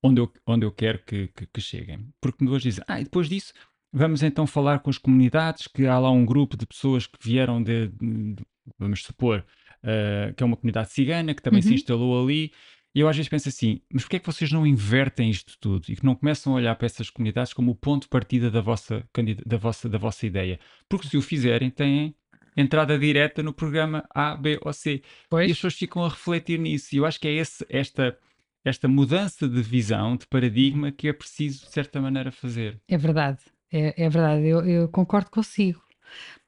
onde 0.02 0.20
eu, 0.20 0.30
onde 0.46 0.66
eu 0.66 0.72
quero 0.72 0.98
que, 1.04 1.28
que, 1.28 1.46
que 1.46 1.60
cheguem. 1.60 2.06
Porque 2.20 2.44
depois 2.44 2.62
dizem, 2.62 2.84
ah, 2.86 3.00
e 3.00 3.04
depois 3.04 3.28
disso 3.28 3.52
vamos 3.96 4.22
então 4.22 4.46
falar 4.46 4.80
com 4.80 4.90
as 4.90 4.98
comunidades, 4.98 5.66
que 5.66 5.86
há 5.86 5.98
lá 5.98 6.10
um 6.10 6.24
grupo 6.24 6.56
de 6.56 6.66
pessoas 6.66 7.06
que 7.06 7.18
vieram 7.20 7.62
de, 7.62 7.88
de 7.88 8.36
vamos 8.78 9.02
supor, 9.02 9.44
uh, 9.82 10.34
que 10.34 10.42
é 10.42 10.46
uma 10.46 10.56
comunidade 10.56 10.92
cigana, 10.92 11.34
que 11.34 11.42
também 11.42 11.62
uhum. 11.62 11.68
se 11.68 11.74
instalou 11.74 12.22
ali, 12.22 12.52
e 12.94 13.00
eu 13.00 13.08
às 13.08 13.16
vezes 13.16 13.28
penso 13.28 13.48
assim, 13.48 13.80
mas 13.92 14.02
porquê 14.04 14.16
é 14.16 14.18
que 14.18 14.26
vocês 14.26 14.52
não 14.52 14.66
invertem 14.66 15.30
isto 15.30 15.56
tudo 15.60 15.84
e 15.88 15.96
que 15.96 16.04
não 16.04 16.14
começam 16.14 16.52
a 16.52 16.56
olhar 16.56 16.74
para 16.76 16.86
essas 16.86 17.10
comunidades 17.10 17.52
como 17.52 17.72
o 17.72 17.74
ponto 17.74 18.02
de 18.02 18.08
partida 18.08 18.50
da 18.50 18.60
vossa, 18.60 19.04
da 19.44 19.56
vossa, 19.56 19.88
da 19.88 19.98
vossa 19.98 20.26
ideia? 20.26 20.58
Porque 20.88 21.08
se 21.08 21.16
o 21.16 21.22
fizerem, 21.22 21.70
têm 21.70 22.14
entrada 22.56 22.98
direta 22.98 23.42
no 23.42 23.52
programa 23.52 24.04
A, 24.10 24.34
B 24.34 24.58
ou 24.62 24.72
C. 24.72 25.02
Pois. 25.28 25.46
E 25.46 25.52
as 25.52 25.58
pessoas 25.58 25.74
ficam 25.74 26.04
a 26.04 26.08
refletir 26.08 26.58
nisso. 26.58 26.94
E 26.94 26.98
eu 26.98 27.04
acho 27.04 27.20
que 27.20 27.28
é 27.28 27.32
esse, 27.32 27.66
esta, 27.68 28.16
esta 28.64 28.88
mudança 28.88 29.46
de 29.46 29.60
visão, 29.60 30.16
de 30.16 30.26
paradigma, 30.26 30.90
que 30.90 31.08
é 31.08 31.12
preciso, 31.12 31.66
de 31.66 31.72
certa 31.72 32.00
maneira, 32.00 32.32
fazer. 32.32 32.80
É 32.88 32.96
verdade, 32.96 33.40
é, 33.72 34.04
é 34.04 34.08
verdade, 34.08 34.46
eu, 34.46 34.60
eu 34.64 34.88
concordo 34.88 35.30
consigo. 35.30 35.82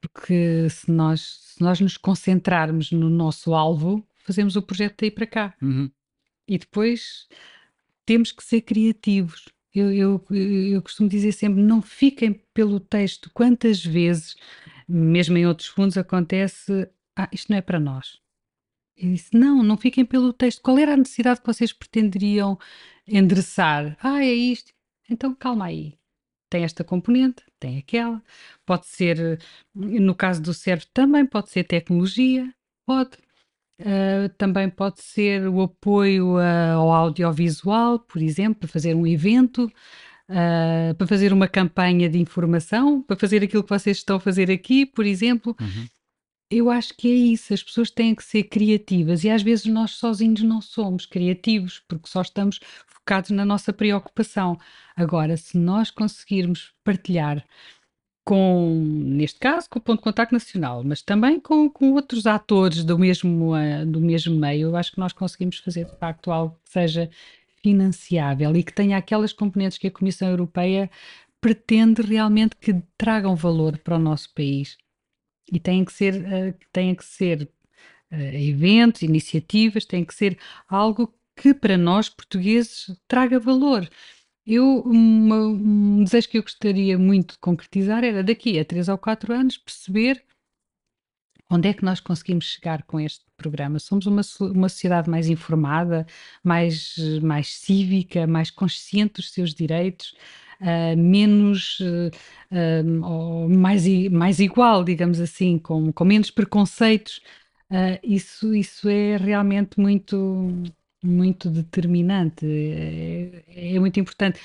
Porque 0.01 0.69
se 0.69 0.89
nós, 0.91 1.39
se 1.41 1.61
nós 1.61 1.79
nos 1.79 1.97
concentrarmos 1.97 2.91
no 2.91 3.09
nosso 3.09 3.53
alvo, 3.53 4.05
fazemos 4.25 4.55
o 4.55 4.61
projeto 4.61 5.01
daí 5.01 5.11
para 5.11 5.27
cá. 5.27 5.53
Uhum. 5.61 5.91
E 6.47 6.57
depois 6.57 7.27
temos 8.05 8.31
que 8.31 8.43
ser 8.43 8.61
criativos. 8.61 9.49
Eu, 9.73 9.91
eu, 9.91 10.25
eu 10.31 10.81
costumo 10.81 11.09
dizer 11.09 11.31
sempre: 11.31 11.61
não 11.61 11.81
fiquem 11.81 12.33
pelo 12.53 12.79
texto. 12.79 13.29
Quantas 13.33 13.85
vezes, 13.85 14.35
mesmo 14.87 15.37
em 15.37 15.45
outros 15.45 15.67
fundos, 15.67 15.97
acontece: 15.97 16.89
ah, 17.15 17.29
isto 17.31 17.49
não 17.49 17.57
é 17.57 17.61
para 17.61 17.79
nós. 17.79 18.19
Eu 18.97 19.11
disse: 19.11 19.37
não, 19.37 19.61
não 19.61 19.77
fiquem 19.77 20.05
pelo 20.05 20.33
texto. 20.33 20.61
Qual 20.61 20.79
era 20.79 20.93
a 20.93 20.97
necessidade 20.97 21.41
que 21.41 21.47
vocês 21.47 21.71
pretenderiam 21.73 22.57
endereçar? 23.07 23.97
Ah, 24.01 24.23
é 24.23 24.33
isto. 24.33 24.71
Então 25.09 25.35
calma 25.35 25.65
aí. 25.65 25.98
Tem 26.49 26.63
esta 26.63 26.83
componente, 26.83 27.43
tem 27.59 27.77
aquela. 27.77 28.21
Pode 28.65 28.87
ser, 28.87 29.39
no 29.73 30.15
caso 30.15 30.41
do 30.41 30.53
cérebro 30.53 30.87
também, 30.93 31.25
pode 31.25 31.49
ser 31.49 31.63
tecnologia, 31.63 32.51
pode. 32.85 33.17
Uh, 33.79 34.27
também 34.37 34.69
pode 34.69 35.01
ser 35.01 35.47
o 35.47 35.61
apoio 35.61 36.35
uh, 36.35 36.75
ao 36.75 36.91
audiovisual, 36.91 37.99
por 37.99 38.21
exemplo, 38.21 38.59
para 38.59 38.67
fazer 38.67 38.93
um 38.93 39.07
evento, 39.07 39.71
uh, 40.29 40.93
para 40.95 41.07
fazer 41.07 41.31
uma 41.31 41.47
campanha 41.47 42.09
de 42.09 42.19
informação, 42.19 43.01
para 43.01 43.15
fazer 43.15 43.41
aquilo 43.41 43.63
que 43.63 43.69
vocês 43.69 43.97
estão 43.97 44.17
a 44.17 44.19
fazer 44.19 44.51
aqui, 44.51 44.85
por 44.85 45.05
exemplo. 45.05 45.55
Uhum. 45.61 45.87
Eu 46.51 46.69
acho 46.71 46.95
que 46.95 47.07
é 47.07 47.13
isso, 47.13 47.53
as 47.53 47.61
pessoas 47.61 47.91
têm 47.91 48.15
que 48.15 48.23
ser 48.23 48.43
criativas 48.43 49.23
e 49.23 49.29
às 49.29 49.43
vezes 49.43 49.65
nós 49.67 49.91
sozinhos 49.91 50.41
não 50.41 50.61
somos 50.61 51.05
criativos 51.05 51.79
porque 51.87 52.07
só 52.09 52.21
estamos 52.21 52.59
focados 52.87 53.29
na 53.29 53.45
nossa 53.45 53.71
preocupação. 53.71 54.57
Agora, 54.95 55.37
se 55.37 55.57
nós 55.57 55.91
conseguirmos 55.91 56.73
partilhar 56.83 57.45
com, 58.25 58.83
neste 58.83 59.39
caso, 59.39 59.69
com 59.69 59.79
o 59.79 59.81
Ponto 59.81 59.97
de 59.99 60.03
Contacto 60.03 60.33
Nacional, 60.33 60.83
mas 60.83 61.01
também 61.01 61.39
com, 61.39 61.69
com 61.69 61.93
outros 61.93 62.27
atores 62.27 62.83
do 62.83 62.97
mesmo, 62.97 63.55
uh, 63.55 63.85
do 63.85 63.99
mesmo 63.99 64.35
meio, 64.35 64.69
eu 64.69 64.75
acho 64.75 64.91
que 64.91 64.99
nós 64.99 65.13
conseguimos 65.13 65.57
fazer, 65.59 65.85
de 65.85 65.97
facto, 65.97 66.31
algo 66.31 66.55
que 66.63 66.71
seja 66.71 67.09
financiável 67.63 68.55
e 68.55 68.63
que 68.63 68.73
tenha 68.73 68.97
aquelas 68.97 69.33
componentes 69.33 69.77
que 69.77 69.87
a 69.87 69.91
Comissão 69.91 70.29
Europeia 70.29 70.89
pretende 71.41 72.01
realmente 72.01 72.55
que 72.55 72.75
tragam 72.97 73.35
valor 73.35 73.77
para 73.79 73.95
o 73.95 73.99
nosso 73.99 74.33
país. 74.33 74.77
E 75.51 75.59
têm 75.59 75.83
que 75.85 75.93
ser, 75.93 76.15
uh, 76.15 76.53
têm 76.71 76.95
que 76.95 77.05
ser 77.05 77.49
uh, 78.11 78.15
eventos, 78.15 79.01
iniciativas, 79.01 79.85
têm 79.85 80.05
que 80.05 80.13
ser 80.13 80.37
algo 80.67 81.13
que 81.35 81.53
para 81.53 81.77
nós 81.77 82.09
portugueses 82.09 82.95
traga 83.07 83.39
valor. 83.39 83.89
Eu, 84.45 84.81
uma, 84.81 85.47
um 85.47 86.03
desejo 86.03 86.29
que 86.29 86.37
eu 86.37 86.43
gostaria 86.43 86.97
muito 86.97 87.33
de 87.33 87.39
concretizar 87.39 88.03
era 88.03 88.23
daqui 88.23 88.59
a 88.59 88.65
3 88.65 88.89
ou 88.89 88.97
4 88.97 89.33
anos 89.33 89.57
perceber 89.57 90.23
onde 91.49 91.67
é 91.67 91.73
que 91.73 91.83
nós 91.83 91.99
conseguimos 91.99 92.45
chegar 92.45 92.83
com 92.83 92.99
este 92.99 93.25
programa. 93.35 93.79
Somos 93.79 94.05
uma, 94.05 94.21
uma 94.51 94.69
sociedade 94.69 95.09
mais 95.09 95.29
informada, 95.29 96.05
mais, 96.43 96.95
mais 97.21 97.55
cívica, 97.55 98.27
mais 98.27 98.51
consciente 98.51 99.15
dos 99.15 99.31
seus 99.31 99.53
direitos, 99.53 100.15
uh, 100.61 100.97
menos 100.97 101.79
uh, 101.79 102.11
uh, 102.51 103.49
mais, 103.49 103.85
mais 104.09 104.39
igual, 104.39 104.83
digamos 104.83 105.19
assim, 105.19 105.57
com, 105.57 105.91
com 105.91 106.05
menos 106.05 106.31
preconceitos. 106.31 107.21
isso, 108.03 108.53
isso 108.55 108.89
é 108.89 109.17
realmente 109.17 109.79
muito, 109.79 110.49
muito 111.03 111.49
determinante, 111.49 112.45
é, 112.45 113.75
é 113.75 113.79
muito 113.79 113.99
importante. 113.99 114.39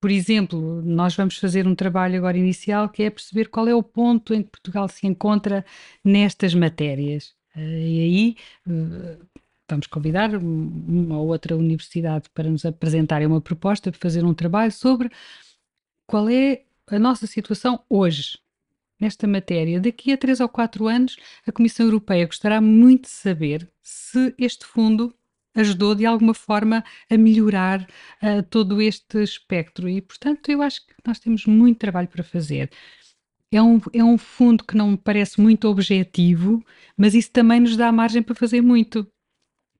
Por 0.00 0.10
exemplo, 0.10 0.82
nós 0.82 1.16
vamos 1.16 1.38
fazer 1.38 1.66
um 1.66 1.74
trabalho 1.74 2.16
agora 2.18 2.36
inicial 2.38 2.88
que 2.88 3.02
é 3.02 3.10
perceber 3.10 3.48
qual 3.48 3.66
é 3.68 3.74
o 3.74 3.82
ponto 3.82 4.34
em 4.34 4.42
que 4.42 4.50
Portugal 4.50 4.88
se 4.88 5.06
encontra 5.06 5.64
nestas 6.04 6.54
matérias. 6.54 7.34
E 7.56 8.00
aí 8.00 8.36
vamos 9.68 9.86
convidar 9.86 10.34
uma 10.36 11.18
ou 11.18 11.28
outra 11.28 11.56
universidade 11.56 12.28
para 12.30 12.48
nos 12.48 12.64
apresentarem 12.64 13.26
uma 13.26 13.40
proposta 13.40 13.90
para 13.90 14.00
fazer 14.00 14.24
um 14.24 14.34
trabalho 14.34 14.72
sobre 14.72 15.10
qual 16.06 16.28
é 16.28 16.62
a 16.88 16.98
nossa 16.98 17.26
situação 17.26 17.84
hoje 17.88 18.38
nesta 19.00 19.26
matéria. 19.26 19.80
Daqui 19.80 20.12
a 20.12 20.16
três 20.16 20.40
ou 20.40 20.48
quatro 20.48 20.86
anos, 20.86 21.16
a 21.46 21.52
Comissão 21.52 21.86
Europeia 21.86 22.26
gostará 22.26 22.60
muito 22.60 23.02
de 23.04 23.10
saber 23.10 23.68
se 23.82 24.34
este 24.38 24.64
fundo 24.64 25.14
ajudou 25.54 25.94
de 25.94 26.04
alguma 26.04 26.34
forma 26.34 26.84
a 27.10 27.16
melhorar 27.16 27.82
uh, 28.22 28.42
todo 28.50 28.80
este 28.80 29.22
espectro. 29.22 29.88
E, 29.88 30.00
portanto, 30.00 30.50
eu 30.50 30.60
acho 30.62 30.86
que 30.86 30.94
nós 31.06 31.18
temos 31.18 31.46
muito 31.46 31.78
trabalho 31.78 32.08
para 32.08 32.22
fazer. 32.22 32.70
É 33.50 33.62
um, 33.62 33.80
é 33.92 34.04
um 34.04 34.18
fundo 34.18 34.64
que 34.64 34.76
não 34.76 34.90
me 34.92 34.96
parece 34.96 35.40
muito 35.40 35.68
objetivo, 35.68 36.62
mas 36.96 37.14
isso 37.14 37.30
também 37.30 37.60
nos 37.60 37.76
dá 37.76 37.90
margem 37.90 38.22
para 38.22 38.34
fazer 38.34 38.60
muito. 38.60 39.06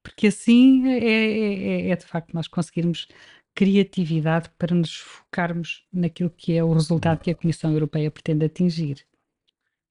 Porque 0.03 0.29
assim 0.29 0.87
é, 0.89 0.99
é, 0.99 1.89
é, 1.89 1.91
é 1.91 1.97
de 1.97 2.07
facto 2.07 2.33
nós 2.33 2.47
conseguirmos 2.49 3.09
criatividade 3.57 4.51
para 4.59 4.75
nos 4.75 4.97
focarmos 4.97 5.83
naquilo 5.91 6.29
que 6.29 6.53
é 6.53 6.63
o 6.63 6.75
resultado 6.75 7.23
que 7.23 7.31
a 7.31 7.35
Comissão 7.35 7.73
Europeia 7.73 8.11
pretende 8.11 8.45
atingir. 8.45 9.05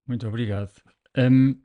Muito 0.07 0.27
obrigado. 0.27 0.71
Um, 1.17 1.59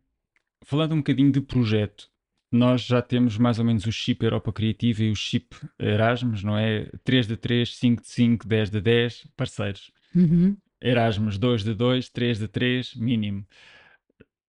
falando 0.64 0.92
um 0.92 0.98
bocadinho 0.98 1.30
de 1.30 1.42
projeto, 1.42 2.08
nós 2.50 2.82
já 2.82 3.02
temos 3.02 3.36
mais 3.36 3.58
ou 3.58 3.66
menos 3.66 3.84
o 3.84 3.92
chip 3.92 4.24
Europa 4.24 4.50
Criativa 4.50 5.02
e 5.02 5.10
o 5.10 5.14
chip 5.14 5.54
Erasmus, 5.78 6.42
não 6.42 6.56
é? 6.56 6.90
3 7.04 7.26
de 7.26 7.36
3, 7.36 7.76
5 7.76 8.02
de 8.02 8.08
5, 8.08 8.48
10 8.48 8.70
de 8.70 8.80
10, 8.80 9.28
parceiros. 9.36 9.92
Uhum. 10.16 10.56
Erasmus 10.80 11.36
2 11.36 11.62
de 11.62 11.74
2, 11.74 12.08
3 12.08 12.38
de 12.38 12.48
3, 12.48 12.94
mínimo. 12.94 13.46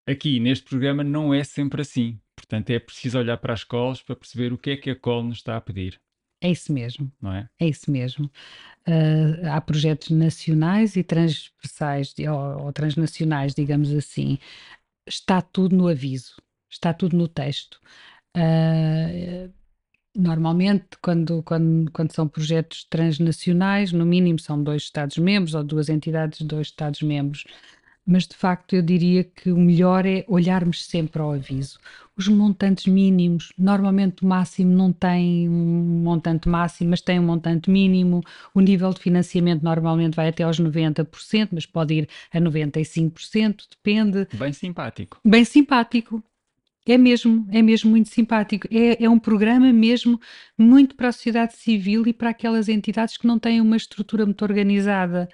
Aqui 0.08 0.40
neste 0.40 0.70
programa 0.70 1.04
não 1.04 1.34
é 1.34 1.44
sempre 1.44 1.82
assim. 1.82 2.18
Portanto, 2.34 2.70
é 2.70 2.80
preciso 2.80 3.20
olhar 3.20 3.38
para 3.38 3.54
as 3.54 3.60
escolas 3.60 4.02
para 4.02 4.16
perceber 4.16 4.54
o 4.54 4.58
que 4.58 4.72
é 4.72 4.78
que 4.78 4.90
a 4.90 4.96
COL 4.96 5.24
nos 5.24 5.40
está 5.40 5.58
a 5.58 5.62
pedir. 5.62 6.00
É 6.42 6.50
isso 6.52 6.74
mesmo. 6.74 7.12
Não 7.22 7.34
é? 7.34 7.48
É 7.60 7.68
isso 7.68 7.92
mesmo. 7.92 8.26
Uh, 8.88 9.48
há 9.52 9.62
projetos 9.62 10.10
nacionais 10.10 10.96
e 10.96 11.04
transversais, 11.04 12.14
ou, 12.20 12.66
ou 12.66 12.74
transnacionais, 12.74 13.54
digamos 13.54 13.94
assim. 13.94 14.40
Está 15.08 15.42
tudo 15.42 15.76
no 15.76 15.88
aviso 15.88 16.36
está 16.72 16.94
tudo 16.94 17.16
no 17.18 17.28
texto. 17.28 17.80
Uh, 18.36 19.52
normalmente, 20.16 20.88
quando, 21.02 21.44
quando, 21.44 21.92
quando 21.92 22.14
são 22.14 22.28
projetos 22.28 22.86
transnacionais, 22.86 23.92
no 23.92 24.06
mínimo 24.06 24.40
são 24.40 24.62
dois 24.64 24.84
Estados-membros 24.84 25.54
ou 25.54 25.64
duas 25.64 25.90
entidades 25.90 26.40
de 26.40 26.46
dois 26.46 26.68
Estados-membros. 26.68 27.46
Mas 28.06 28.26
de 28.28 28.36
facto 28.36 28.76
eu 28.76 28.82
diria 28.82 29.24
que 29.24 29.52
o 29.52 29.58
melhor 29.58 30.06
é 30.06 30.26
olharmos 30.28 30.86
sempre 30.86 31.22
ao 31.22 31.34
aviso. 31.34 31.80
Os 32.18 32.28
montantes 32.28 32.86
mínimos, 32.86 33.54
normalmente 33.58 34.24
o 34.24 34.28
máximo 34.28 34.72
não 34.72 34.92
tem 34.92 35.48
um 35.48 36.02
montante 36.04 36.50
máximo, 36.50 36.90
mas 36.90 37.02
tem 37.02 37.20
um 37.20 37.24
montante 37.24 37.70
mínimo. 37.70 38.22
O 38.54 38.60
nível 38.60 38.92
de 38.94 39.00
financiamento 39.00 39.64
normalmente 39.64 40.16
vai 40.16 40.30
até 40.30 40.44
aos 40.44 40.60
90%, 40.60 41.50
mas 41.52 41.66
pode 41.66 41.94
ir 41.94 42.10
a 42.34 42.40
95%, 42.40 43.66
depende. 43.70 44.28
Bem 44.34 44.52
simpático. 44.52 45.20
Bem 45.24 45.46
simpático. 45.46 46.24
É 46.86 46.98
mesmo, 46.98 47.48
é 47.52 47.62
mesmo 47.62 47.92
muito 47.92 48.10
simpático. 48.10 48.68
É, 48.72 49.04
é 49.04 49.10
um 49.10 49.20
programa 49.20 49.72
mesmo 49.72 50.20
muito 50.58 50.96
para 50.96 51.10
a 51.10 51.12
sociedade 51.12 51.56
civil 51.56 52.08
e 52.08 52.14
para 52.14 52.32
aquelas 52.32 52.68
entidades 52.68 53.18
que 53.18 53.28
não 53.28 53.38
têm 53.38 53.62
uma 53.62 53.78
estrutura 53.78 54.26
muito 54.26 54.42
organizada. 54.42 55.30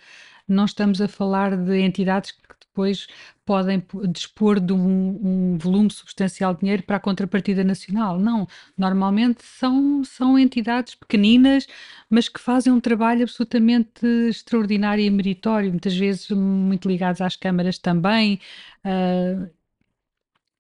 Não 0.47 0.65
estamos 0.65 1.01
a 1.01 1.08
falar 1.08 1.56
de 1.56 1.80
entidades 1.80 2.32
que 2.32 2.56
depois 2.77 3.07
podem 3.43 3.83
dispor 4.11 4.59
de 4.59 4.71
um, 4.71 5.53
um 5.55 5.57
volume 5.57 5.89
substancial 5.89 6.53
de 6.53 6.59
dinheiro 6.59 6.83
para 6.83 6.97
a 6.97 6.99
contrapartida 6.99 7.63
nacional. 7.63 8.19
Não, 8.19 8.47
normalmente 8.77 9.43
são, 9.43 10.03
são 10.03 10.37
entidades 10.37 10.93
pequeninas, 10.93 11.65
mas 12.07 12.29
que 12.29 12.39
fazem 12.39 12.71
um 12.71 12.79
trabalho 12.79 13.23
absolutamente 13.23 14.05
extraordinário 14.29 15.03
e 15.03 15.09
meritório, 15.09 15.71
muitas 15.71 15.95
vezes 15.95 16.29
muito 16.29 16.87
ligados 16.87 17.19
às 17.19 17.35
câmaras 17.35 17.79
também. 17.79 18.39
Uh, 18.85 19.49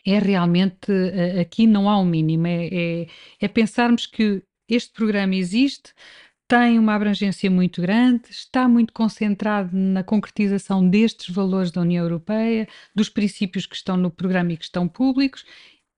é 0.05 0.19
realmente, 0.19 0.89
eh, 0.89 1.41
aqui 1.41 1.67
não 1.67 1.89
há 1.89 1.99
um 1.99 2.05
mínimo, 2.05 2.47
é, 2.47 2.67
é, 2.71 3.07
é 3.41 3.47
pensarmos 3.49 4.05
que 4.05 4.41
este 4.69 4.93
programa 4.93 5.35
existe, 5.35 5.93
tem 6.47 6.79
uma 6.79 6.95
abrangência 6.95 7.51
muito 7.51 7.81
grande, 7.81 8.29
está 8.29 8.67
muito 8.67 8.93
concentrado 8.93 9.75
na 9.75 10.03
concretização 10.03 10.87
destes 10.87 11.33
valores 11.33 11.71
da 11.71 11.81
União 11.81 12.03
Europeia, 12.03 12.67
dos 12.95 13.09
princípios 13.09 13.65
que 13.65 13.75
estão 13.75 13.97
no 13.97 14.09
programa 14.09 14.53
e 14.53 14.57
que 14.57 14.63
estão 14.63 14.87
públicos, 14.87 15.45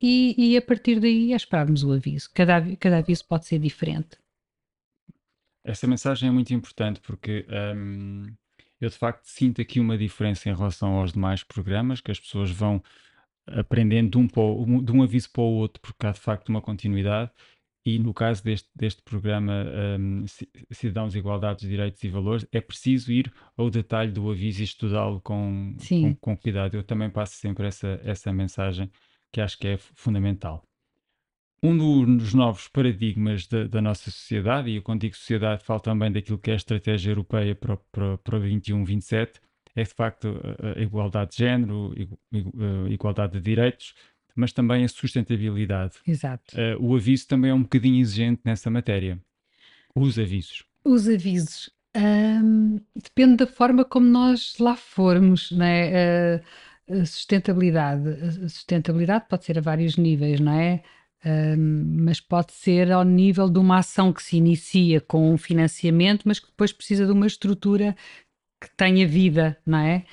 e, 0.02 0.34
e 0.38 0.58
a 0.58 0.62
partir 0.62 1.00
daí 1.00 1.34
é 1.34 1.36
esperarmos 1.36 1.84
o 1.84 1.92
aviso. 1.92 2.30
Cada, 2.34 2.76
cada 2.78 2.98
aviso 2.98 3.26
pode 3.28 3.46
ser 3.46 3.60
diferente. 3.60 4.18
Essa 5.64 5.86
mensagem 5.86 6.30
é 6.30 6.32
muito 6.32 6.54
importante 6.54 7.00
porque 7.02 7.46
hum, 7.76 8.34
eu 8.80 8.90
de 8.90 8.96
facto 8.96 9.26
sinto 9.26 9.62
aqui 9.62 9.80
uma 9.80 9.98
diferença 9.98 10.50
em 10.50 10.56
relação 10.56 10.94
aos 10.96 11.12
demais 11.12 11.44
programas 11.44 12.02
que 12.02 12.12
as 12.12 12.20
pessoas 12.20 12.50
vão 12.50 12.82
aprendendo 13.46 14.12
de 14.12 14.18
um, 14.18 14.28
para 14.28 14.84
de 14.84 14.92
um 14.92 15.04
aviso 15.04 15.30
para 15.32 15.42
o 15.42 15.46
outro, 15.46 15.82
porque 15.82 16.08
há 16.08 16.12
de 16.12 16.20
facto 16.20 16.50
uma 16.50 16.62
continuidade. 16.62 17.32
E 17.90 17.98
no 17.98 18.14
caso 18.14 18.44
deste, 18.44 18.70
deste 18.76 19.02
programa 19.02 19.66
um, 20.00 20.24
Cidadãos, 20.70 21.16
Igualdades, 21.16 21.68
Direitos 21.68 22.04
e 22.04 22.08
Valores, 22.08 22.46
é 22.52 22.62
preciso 22.62 23.12
ir 23.12 23.34
ao 23.58 23.68
detalhe 23.72 24.12
do 24.12 24.30
aviso 24.30 24.62
e 24.62 24.64
estudá-lo 24.64 25.20
com, 25.22 25.76
com, 25.88 26.16
com, 26.16 26.38
cuidado. 26.38 26.78
Eu 26.78 26.84
também 26.84 27.10
passo 27.10 27.36
sempre 27.38 27.66
essa, 27.66 28.00
essa 28.04 28.32
mensagem 28.32 28.92
que 29.32 29.42
acho 29.42 29.58
que 29.58 29.68
é 29.70 29.78
fundamental. 29.78 30.64
Um 31.64 32.16
dos 32.18 32.34
novos 32.36 32.68
paradigmas 32.68 33.48
da, 33.48 33.66
da 33.66 33.82
nossa 33.82 34.12
sociedade, 34.12 34.70
e 34.70 34.76
eu 34.76 34.84
quando 34.84 35.02
digo 35.02 35.16
sociedade 35.16 35.64
falo 35.64 35.80
também 35.80 36.12
daquilo 36.12 36.38
que 36.38 36.52
é 36.52 36.54
a 36.54 36.58
estratégia 36.58 37.10
europeia 37.10 37.56
para, 37.56 37.76
para, 37.92 38.18
para 38.20 38.40
21-27, 38.40 39.42
é 39.76 39.84
de 39.84 39.94
facto 39.94 40.40
a 40.78 40.80
igualdade 40.80 41.32
de 41.32 41.38
género, 41.38 41.94
a 42.86 42.90
igualdade 42.90 43.34
de 43.34 43.42
direitos, 43.42 43.96
mas 44.40 44.54
também 44.54 44.84
a 44.84 44.88
sustentabilidade. 44.88 45.96
Exato. 46.08 46.56
Uh, 46.56 46.84
o 46.84 46.96
aviso 46.96 47.28
também 47.28 47.52
é 47.52 47.54
um 47.54 47.62
bocadinho 47.62 48.00
exigente 48.00 48.42
nessa 48.46 48.70
matéria. 48.70 49.20
Os 49.94 50.18
avisos. 50.18 50.64
Os 50.84 51.08
avisos. 51.08 51.70
Um, 51.96 52.80
depende 52.96 53.38
da 53.38 53.48
forma 53.48 53.84
como 53.84 54.08
nós 54.08 54.56
lá 54.60 54.76
formos, 54.76 55.52
não 55.52 55.66
é? 55.66 56.42
Uh, 56.88 57.02
a 57.02 57.06
sustentabilidade. 57.06 58.10
A 58.10 58.50
sustentabilidade 58.50 59.26
pode 59.30 59.46
ser 59.46 59.58
a 59.58 59.62
vários 59.62 59.98
níveis, 59.98 60.40
não 60.40 60.54
é? 60.54 60.82
Um, 61.26 62.04
mas 62.06 62.22
pode 62.22 62.54
ser 62.54 62.92
ao 62.92 63.04
nível 63.04 63.50
de 63.50 63.60
uma 63.60 63.80
ação 63.80 64.14
que 64.14 64.24
se 64.24 64.38
inicia 64.38 65.02
com 65.02 65.34
um 65.34 65.38
financiamento, 65.38 66.24
mas 66.26 66.40
que 66.40 66.48
depois 66.48 66.72
precisa 66.72 67.06
de 67.06 67.12
uma 67.12 67.28
estrutura 67.28 67.96
que 68.62 68.70
tenha 68.78 69.06
vida, 69.06 69.58
não 69.66 69.80
é? 69.80 70.06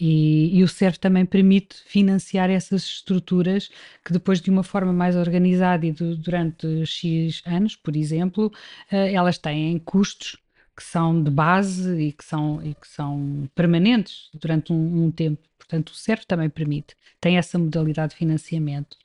E, 0.00 0.58
e, 0.58 0.62
o 0.62 0.68
CERF 0.68 0.98
também 0.98 1.26
permite 1.26 1.76
financiar 1.84 2.48
essas 2.48 2.84
estruturas 2.84 3.70
que 4.04 4.12
depois 4.12 4.40
de 4.40 4.50
uma 4.50 4.62
forma 4.62 4.92
mais 4.92 5.14
organizada 5.14 5.84
e 5.84 5.92
do, 5.92 6.16
durante 6.16 6.86
X 6.86 7.42
anos, 7.44 7.76
por 7.76 7.94
exemplo, 7.94 8.46
uh, 8.46 8.94
elas 8.94 9.36
têm 9.36 9.78
custos 9.78 10.38
que 10.74 10.82
são 10.82 11.22
de 11.22 11.30
base 11.30 12.00
e 12.00 12.12
que 12.12 12.24
são, 12.24 12.64
e 12.64 12.74
que 12.74 12.88
são 12.88 13.48
permanentes 13.54 14.30
durante 14.32 14.72
um, 14.72 15.04
um 15.04 15.10
tempo. 15.10 15.42
Portanto, 15.58 15.90
o 15.90 15.94
CERF 15.94 16.26
também 16.26 16.48
permite, 16.48 16.96
tem 17.20 17.36
essa 17.36 17.58
modalidade 17.58 18.12
de 18.12 18.16
financiamento. 18.16 18.96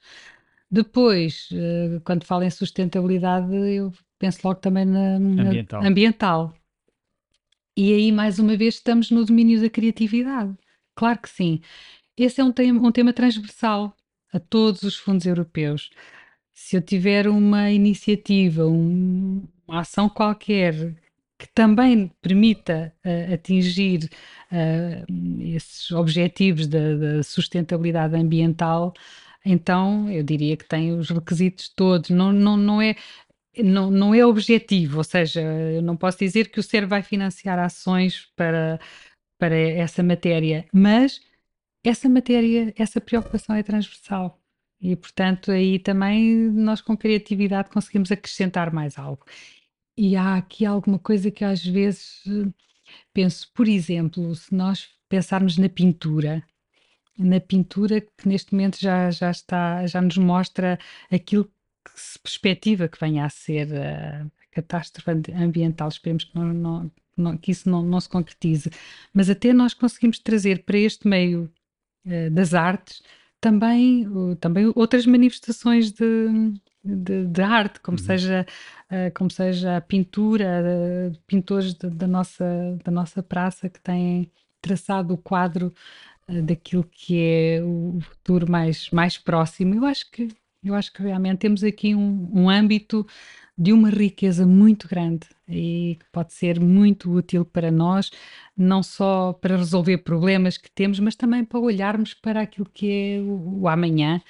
Depois, 0.72 1.50
uh, 1.52 2.00
quando 2.06 2.24
falo 2.24 2.44
em 2.44 2.50
sustentabilidade, 2.50 3.54
eu 3.54 3.92
penso 4.18 4.40
logo 4.44 4.62
também 4.62 4.86
na, 4.86 5.20
na 5.20 5.44
ambiental. 5.44 5.84
ambiental 5.84 6.56
e 7.78 7.94
aí, 7.94 8.10
mais 8.10 8.40
uma 8.40 8.56
vez, 8.56 8.76
estamos 8.76 9.12
no 9.12 9.26
domínio 9.26 9.60
da 9.60 9.70
criatividade. 9.70 10.56
Claro 10.96 11.20
que 11.22 11.30
sim. 11.30 11.62
esse 12.18 12.42
é 12.42 12.44
um 12.44 12.52
tema, 12.52 12.88
um 12.88 12.92
tema 12.92 13.14
transversal 13.14 13.96
a 14.34 14.40
todos 14.40 14.84
os 14.84 14.96
fundos 14.98 15.26
europeus. 15.26 15.90
Se 16.54 16.78
eu 16.78 16.82
tiver 16.82 17.28
uma 17.28 17.72
iniciativa, 17.72 18.66
um, 18.66 19.44
uma 19.68 19.82
ação 19.82 20.10
qualquer 20.10 20.96
que 21.38 21.48
também 21.54 22.12
permita 22.22 22.94
uh, 23.06 23.34
atingir 23.34 24.10
uh, 24.52 25.42
esses 25.42 25.92
objetivos 25.92 26.68
da, 26.68 26.96
da, 26.96 27.24
sustentabilidade 27.24 28.16
ambiental, 28.16 28.94
então 29.46 30.10
eu 30.10 30.24
diria 30.24 30.58
que 30.58 30.68
tem 30.68 30.94
os 30.94 31.10
requisitos 31.10 31.70
todos. 31.70 32.10
Não, 32.10 32.32
não, 32.32 32.58
não, 32.58 32.82
é, 32.82 32.96
não, 33.58 33.92
não 33.92 34.16
é 34.16 34.26
objetivo, 34.26 35.00
ou 35.00 35.04
seja, 35.04 35.42
eu 35.42 35.82
não 35.82 35.98
posso 35.98 36.20
dizer 36.20 36.50
que 36.50 36.60
o 36.60 36.64
SER 36.64 36.88
vai 36.88 37.04
financiar 37.04 37.60
ações 37.60 38.28
para, 38.36 38.80
para 39.38 39.56
essa 39.58 40.04
matéria, 40.04 40.66
mas 40.74 41.22
essa 41.84 42.10
matéria, 42.10 42.74
essa 42.78 43.00
preocupação 43.02 43.56
é 43.56 43.64
transversal. 43.64 44.42
E, 44.82 44.96
portanto, 44.96 45.52
aí 45.52 45.80
também 45.80 46.36
nós 46.52 46.82
com 46.82 46.98
criatividade 46.98 47.70
conseguimos 47.70 48.12
acrescentar 48.12 48.72
mais 48.74 48.98
algo. 48.98 49.26
E 49.98 50.16
há 50.16 50.36
aqui 50.36 50.66
alguma 50.66 51.00
coisa 51.00 51.32
que 51.32 51.44
às 51.44 51.66
vezes 51.66 52.24
penso, 53.14 53.52
por 53.54 53.68
exemplo, 53.68 54.36
se 54.36 54.54
nós 54.54 54.90
pensarmos 55.10 55.58
na 55.58 55.70
pintura, 55.70 56.44
na 57.18 57.40
pintura 57.40 58.02
que 58.02 58.28
neste 58.28 58.54
momento 58.54 58.80
já, 58.80 59.10
já 59.12 59.32
está, 59.32 59.86
já 59.88 60.02
nos 60.02 60.18
mostra 60.18 60.78
aquilo 61.12 61.46
que 61.46 61.92
se 61.96 62.20
perspectiva 62.20 62.88
que 62.88 63.00
venha 63.00 63.26
a 63.26 63.30
ser 63.30 63.74
a 63.76 64.26
catástrofe 64.52 65.12
ambiental, 65.34 65.88
esperemos 65.90 66.26
que, 66.26 66.36
não, 66.36 66.54
não, 66.54 66.92
não, 67.18 67.38
que 67.38 67.52
isso 67.52 67.70
não, 67.70 67.82
não 67.84 68.00
se 68.00 68.10
concretize, 68.10 68.70
mas 69.14 69.30
até 69.30 69.54
nós 69.54 69.74
conseguimos 69.74 70.20
trazer 70.20 70.64
para 70.64 70.78
este 70.78 71.08
meio 71.08 71.52
uh, 72.06 72.30
das 72.32 72.54
artes 72.54 73.02
também, 73.46 74.08
uh, 74.08 74.36
também 74.38 74.72
outras 74.76 75.06
manifestações 75.06 75.92
de, 75.92 76.52
de, 76.84 77.28
de 77.28 77.42
arte, 77.44 77.80
como, 77.80 77.96
uhum. 77.96 78.04
seja, 78.04 78.44
uh, 78.90 79.14
como 79.14 79.30
seja 79.30 79.78
a 79.78 79.82
pintura, 79.82 80.64
uh, 80.64 81.18
pintores 81.28 81.76
de, 81.76 81.88
da, 81.92 82.08
nossa, 82.08 82.44
da 82.84 82.92
nossa 82.92 83.22
praça 83.22 83.70
que 83.70 83.80
têm 83.80 84.32
traçado 84.60 85.14
o 85.14 85.18
quadro 85.18 85.72
daquilo 86.28 86.84
que 86.84 87.20
é 87.22 87.62
o 87.64 88.00
futuro 88.02 88.50
mais, 88.50 88.90
mais 88.90 89.16
próximo. 89.16 89.76
Eu 89.76 89.86
acho 89.86 90.10
que, 90.10 90.28
eu 90.66 90.76
acho 90.76 90.92
que 90.92 91.02
realmente 91.02 91.40
temos 91.40 91.64
aqui 91.64 91.94
um, 91.96 92.30
um 92.34 92.50
âmbito 92.50 93.06
de 93.58 93.72
uma 93.72 93.90
riqueza 93.90 94.46
muito 94.46 94.88
grande 94.88 95.28
e 95.48 95.98
que 96.00 96.06
pode 96.12 96.34
ser 96.34 96.60
muito 96.60 97.10
útil 97.12 97.46
para 97.46 97.72
nós, 97.72 98.12
não 98.58 98.84
só 98.84 99.32
para 99.34 99.56
resolver 99.56 100.00
problemas 100.00 100.58
que 100.58 100.70
temos, 100.70 101.00
mas 101.00 101.16
também 101.16 101.46
para 101.46 101.60
olharmos 101.60 102.14
para 102.14 102.42
aquilo 102.42 102.68
que 102.74 102.92
é 102.92 103.22
o, 103.22 103.62
o 103.62 103.68
amanhã 103.68 104.22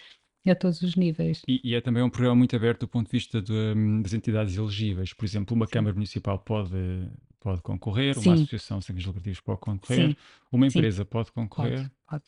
a 0.48 0.54
todos 0.54 0.82
os 0.84 0.96
níveis. 0.96 1.42
E, 1.48 1.60
e, 1.64 1.74
é 1.74 1.82
também 1.82 2.04
um 2.04 2.10
programa 2.10 2.36
muito 2.36 2.56
aberto 2.56 2.82
do 2.82 2.88
ponto 2.88 3.08
de 3.08 3.12
vista 3.12 3.42
de, 3.42 3.52
hum, 3.52 4.02
das 4.04 4.14
entidades 4.14 4.56
elegíveis. 4.56 5.12
Por 5.12 5.26
exemplo, 5.26 5.56
uma 5.56 5.66
Sim. 5.66 5.72
Câmara 5.72 5.96
Municipal 5.96 6.38
pode, 6.38 7.10
pode 7.40 7.64
concorrer, 7.64 8.14
Sim. 8.14 8.30
uma 8.30 8.36
associação 8.36 8.80
sem 8.80 8.96
fins 8.96 9.06
lucrativos 9.06 9.40
pode 9.40 9.60
concorrer, 9.60 10.10
Sim. 10.10 10.16
uma 10.52 10.68
empresa 10.68 11.04
pode 11.04 11.32
concorrer. 11.32 11.80
Pode, 11.80 11.92
pode. 12.08 12.24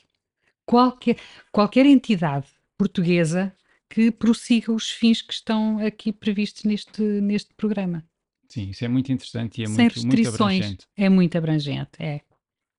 Qualquer, 0.66 1.18
qualquer 1.52 1.86
entidade 1.86 2.48
portuguesa 2.76 3.54
que 3.90 4.12
prossiga 4.12 4.72
os 4.72 4.92
fins 4.92 5.22
que 5.22 5.34
estão 5.34 5.80
aqui 5.80 6.12
previstos 6.12 6.64
neste, 6.64 7.02
neste 7.02 7.54
programa. 7.56 8.04
Sim, 8.50 8.70
isso 8.70 8.86
é 8.86 8.88
muito 8.88 9.12
interessante 9.12 9.60
e 9.60 9.64
é 9.64 9.68
Sem 9.68 9.76
muito, 9.76 9.94
restrições, 9.94 10.38
muito 10.40 10.42
abrangente. 10.42 10.88
É 10.96 11.10
muito 11.10 11.38
abrangente, 11.38 11.92
é 12.00 12.22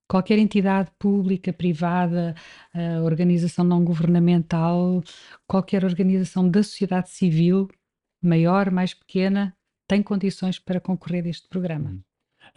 qualquer 0.09 0.39
entidade 0.39 0.91
pública, 0.99 1.53
privada, 1.53 2.35
organização 3.05 3.65
não 3.65 3.85
governamental, 3.85 5.03
qualquer 5.47 5.85
organização 5.85 6.49
da 6.49 6.63
sociedade 6.63 7.11
civil, 7.11 7.69
maior, 8.23 8.71
mais 8.71 8.95
pequena, 8.95 9.55
tem 9.87 10.03
condições 10.03 10.59
para 10.59 10.81
concorrer 10.81 11.25
a 11.27 11.29
este 11.29 11.47
programa. 11.49 11.91
Hum. 11.91 12.01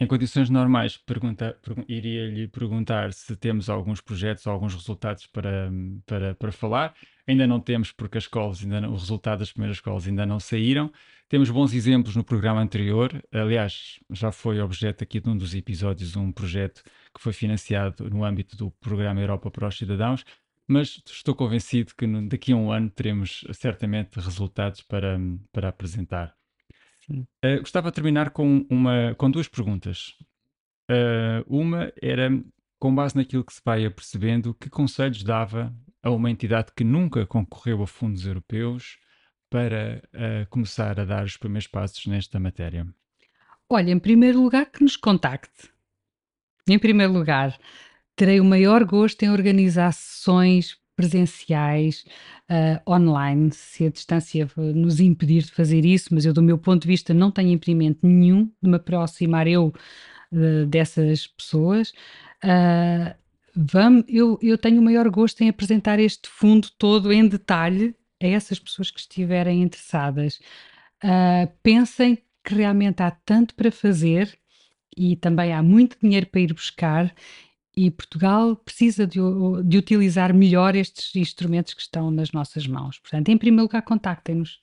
Em 0.02 0.06
condições 0.08 0.50
normais, 0.50 0.96
pergunta, 0.96 1.56
iria-lhe 1.86 2.48
perguntar 2.48 3.12
se 3.12 3.36
temos 3.36 3.70
alguns 3.70 4.00
projetos 4.00 4.48
alguns 4.48 4.74
resultados 4.74 5.28
para, 5.28 5.70
para, 6.04 6.34
para 6.34 6.50
falar. 6.50 6.92
Ainda 7.24 7.46
não 7.46 7.60
temos, 7.60 7.92
porque 7.92 8.18
as 8.18 8.24
escolas 8.24 8.60
ainda 8.64 8.80
não, 8.80 8.90
o 8.90 8.96
resultado 8.96 9.38
das 9.38 9.52
primeiras 9.52 9.76
escolas 9.76 10.08
ainda 10.08 10.26
não 10.26 10.40
saíram. 10.40 10.92
Temos 11.28 11.50
bons 11.50 11.72
exemplos 11.72 12.16
no 12.16 12.24
programa 12.24 12.60
anterior. 12.60 13.22
Aliás, 13.30 14.00
já 14.10 14.32
foi 14.32 14.60
objeto 14.60 15.04
aqui 15.04 15.20
de 15.20 15.30
um 15.30 15.36
dos 15.36 15.54
episódios 15.54 16.16
um 16.16 16.32
projeto 16.32 16.82
que 17.14 17.22
foi 17.22 17.32
financiado 17.32 18.10
no 18.10 18.24
âmbito 18.24 18.56
do 18.56 18.72
programa 18.72 19.20
Europa 19.20 19.52
para 19.52 19.68
os 19.68 19.78
Cidadãos. 19.78 20.24
Mas 20.66 21.00
estou 21.06 21.36
convencido 21.36 21.94
que 21.96 22.08
daqui 22.26 22.50
a 22.50 22.56
um 22.56 22.72
ano 22.72 22.90
teremos 22.90 23.44
certamente 23.52 24.18
resultados 24.18 24.80
para, 24.82 25.16
para 25.52 25.68
apresentar. 25.68 26.41
Uh, 27.44 27.58
gostava 27.60 27.90
de 27.90 27.94
terminar 27.94 28.30
com, 28.30 28.66
uma, 28.70 29.14
com 29.16 29.30
duas 29.30 29.48
perguntas. 29.48 30.14
Uh, 30.90 31.44
uma 31.46 31.92
era, 32.00 32.30
com 32.78 32.94
base 32.94 33.16
naquilo 33.16 33.44
que 33.44 33.52
se 33.52 33.60
vai 33.64 33.84
apercebendo, 33.84 34.54
que 34.54 34.70
conselhos 34.70 35.22
dava 35.22 35.74
a 36.02 36.10
uma 36.10 36.30
entidade 36.30 36.72
que 36.76 36.84
nunca 36.84 37.26
concorreu 37.26 37.82
a 37.82 37.86
fundos 37.86 38.26
europeus 38.26 38.98
para 39.48 40.02
uh, 40.14 40.48
começar 40.48 40.98
a 40.98 41.04
dar 41.04 41.24
os 41.24 41.36
primeiros 41.36 41.66
passos 41.66 42.06
nesta 42.06 42.40
matéria? 42.40 42.86
Olha, 43.68 43.90
em 43.90 43.98
primeiro 43.98 44.42
lugar, 44.42 44.66
que 44.66 44.82
nos 44.82 44.96
contacte. 44.96 45.70
Em 46.68 46.78
primeiro 46.78 47.12
lugar, 47.12 47.58
terei 48.16 48.40
o 48.40 48.44
maior 48.44 48.84
gosto 48.84 49.22
em 49.22 49.30
organizar 49.30 49.92
sessões 49.92 50.81
presenciais, 51.02 52.04
uh, 52.48 52.90
online, 52.90 53.50
se 53.50 53.86
a 53.86 53.90
distância 53.90 54.48
nos 54.56 55.00
impedir 55.00 55.42
de 55.42 55.50
fazer 55.50 55.84
isso, 55.84 56.14
mas 56.14 56.24
eu, 56.24 56.32
do 56.32 56.40
meu 56.40 56.56
ponto 56.56 56.82
de 56.82 56.88
vista, 56.88 57.12
não 57.12 57.32
tenho 57.32 57.50
impedimento 57.50 58.06
nenhum 58.06 58.48
de 58.62 58.70
me 58.70 58.76
aproximar 58.76 59.48
eu 59.48 59.72
uh, 60.32 60.66
dessas 60.66 61.26
pessoas. 61.26 61.92
Uh, 62.44 63.12
vamos, 63.52 64.04
eu, 64.06 64.38
eu 64.40 64.56
tenho 64.56 64.80
o 64.80 64.84
maior 64.84 65.10
gosto 65.10 65.40
em 65.42 65.48
apresentar 65.48 65.98
este 65.98 66.28
fundo 66.28 66.68
todo 66.78 67.12
em 67.12 67.26
detalhe 67.26 67.96
a 68.22 68.26
essas 68.28 68.60
pessoas 68.60 68.88
que 68.88 69.00
estiverem 69.00 69.62
interessadas. 69.62 70.38
pensem 71.64 72.18
que 72.44 72.54
realmente 72.54 73.02
há 73.02 73.10
tanto 73.10 73.56
para 73.56 73.72
fazer 73.72 74.38
e 74.96 75.16
também 75.16 75.52
há 75.52 75.62
muito 75.62 75.96
dinheiro 76.00 76.26
para 76.26 76.40
ir 76.40 76.54
buscar 76.54 77.12
e 77.76 77.90
Portugal 77.90 78.54
precisa 78.56 79.06
de, 79.06 79.18
de, 79.64 79.78
utilizar 79.78 80.34
melhor 80.34 80.76
estes 80.76 81.14
instrumentos 81.16 81.72
que 81.74 81.80
estão 81.80 82.10
nas 82.10 82.30
nossas 82.30 82.66
mãos. 82.66 82.98
Portanto, 82.98 83.28
em 83.30 83.38
primeiro 83.38 83.62
lugar, 83.62 83.82
contactem-nos. 83.82 84.60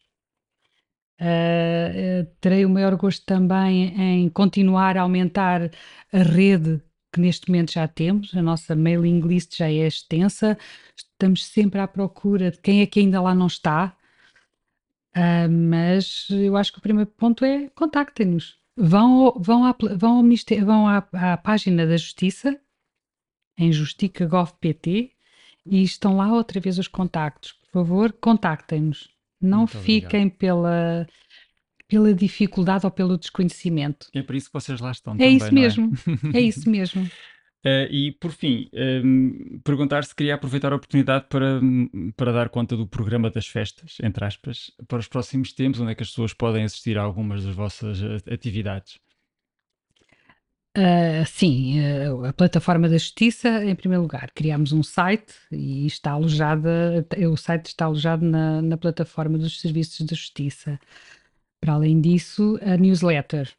Uh, 1.20 2.24
terei 2.40 2.66
o 2.66 2.70
maior 2.70 2.96
gosto 2.96 3.26
também 3.26 3.94
em 4.00 4.30
continuar 4.30 4.96
a 4.96 5.02
aumentar 5.02 5.70
a 6.14 6.18
rede 6.20 6.82
que 7.12 7.20
neste 7.20 7.50
momento 7.50 7.74
já 7.74 7.88
temos. 7.88 8.34
A 8.36 8.42
nossa 8.42 8.76
mailing 8.76 9.22
list 9.22 9.58
já 9.58 9.68
é 9.68 9.88
extensa. 9.88 10.58
Estamos 10.96 11.46
sempre 11.46 11.80
à 11.82 11.88
procura 11.88 12.52
de 12.52 12.60
quem 12.60 12.82
é 12.82 12.86
que 12.86 13.00
ainda 13.00 13.20
lá 13.22 13.34
não 13.34 13.48
está. 13.48 13.96
Uh, 15.16 15.50
mas 15.50 16.28
eu 16.30 16.56
acho 16.56 16.72
que 16.72 16.78
o 16.78 16.82
primeiro 16.82 17.10
ponto 17.18 17.44
é 17.44 17.70
contactem-nos. 17.70 18.60
Vão, 18.78 19.34
vão, 19.38 19.66
à, 19.66 19.76
vão, 19.98 20.18
ao 20.18 20.66
vão 20.66 20.88
à, 20.88 21.04
à 21.34 21.38
página 21.38 21.86
da 21.86 21.98
Justiça 21.98 22.58
em 23.60 23.72
justica.gov.pt 23.72 25.12
e 25.66 25.84
estão 25.84 26.18
lá 26.18 26.32
outra 26.32 26.60
vez 26.60 26.80
os 26.80 26.88
contactos. 26.88 27.52
Por 27.52 27.72
favor, 27.72 28.14
contactem-nos. 28.14 29.10
Não 29.40 29.60
Muito 29.60 29.78
fiquem 29.80 30.28
obrigado. 30.28 30.38
pela 30.38 31.08
pela 31.90 32.14
dificuldade 32.14 32.86
ou 32.86 32.92
pelo 32.92 33.18
desconhecimento. 33.18 34.08
É 34.14 34.22
por 34.22 34.36
isso 34.36 34.48
que 34.48 34.54
vocês 34.54 34.80
lá 34.80 34.92
estão. 34.92 35.14
É 35.16 35.18
também, 35.18 35.38
isso 35.38 35.48
é? 35.48 35.52
mesmo. 35.52 35.92
É? 36.34 36.38
é? 36.38 36.42
isso 36.42 36.70
mesmo. 36.70 37.10
Uh, 37.66 37.92
e 37.92 38.12
por 38.14 38.32
fim, 38.32 38.70
um, 39.04 39.60
perguntar 39.66 40.06
se 40.06 40.16
queria 40.16 40.36
aproveitar 40.36 40.72
a 40.72 40.78
oportunidade 40.78 41.26
para, 41.28 41.60
para 42.16 42.32
dar 42.32 42.48
conta 42.48 42.78
do 42.78 42.88
programa 42.88 43.30
das 43.30 43.48
festas, 43.48 43.98
entre 44.02 44.24
aspas, 44.24 44.72
para 44.88 45.00
os 45.00 45.10
próximos 45.10 45.52
tempos, 45.52 45.82
onde 45.82 45.92
é 45.92 45.96
que 45.96 46.04
as 46.04 46.10
pessoas 46.10 46.34
podem 46.34 46.64
assistir 46.64 46.98
a 46.98 47.02
algumas 47.02 47.44
das 47.44 47.54
vossas 47.54 48.02
eh, 48.02 48.34
atividades. 48.34 49.00
Uh, 50.78 51.26
sim, 51.26 51.80
uh, 51.82 52.26
a 52.26 52.34
plataforma 52.34 52.88
da 52.88 52.98
Justiça, 52.98 53.64
em 53.66 53.76
primeiro 53.76 54.04
lugar, 54.04 54.32
criámos 54.32 54.72
um 54.72 54.84
site 54.84 55.34
e 55.52 55.88
está 55.88 56.12
alojada, 56.12 57.06
o 57.30 57.36
site 57.36 57.68
está 57.68 57.86
alojado 57.86 58.24
na, 58.24 58.62
na 58.62 58.78
plataforma 58.78 59.38
dos 59.38 59.60
Serviços 59.60 60.06
da 60.06 60.16
Justiça. 60.16 60.80
Para 61.60 61.74
além 61.74 62.00
disso, 62.00 62.60
a 62.62 62.78
newsletter. 62.78 63.52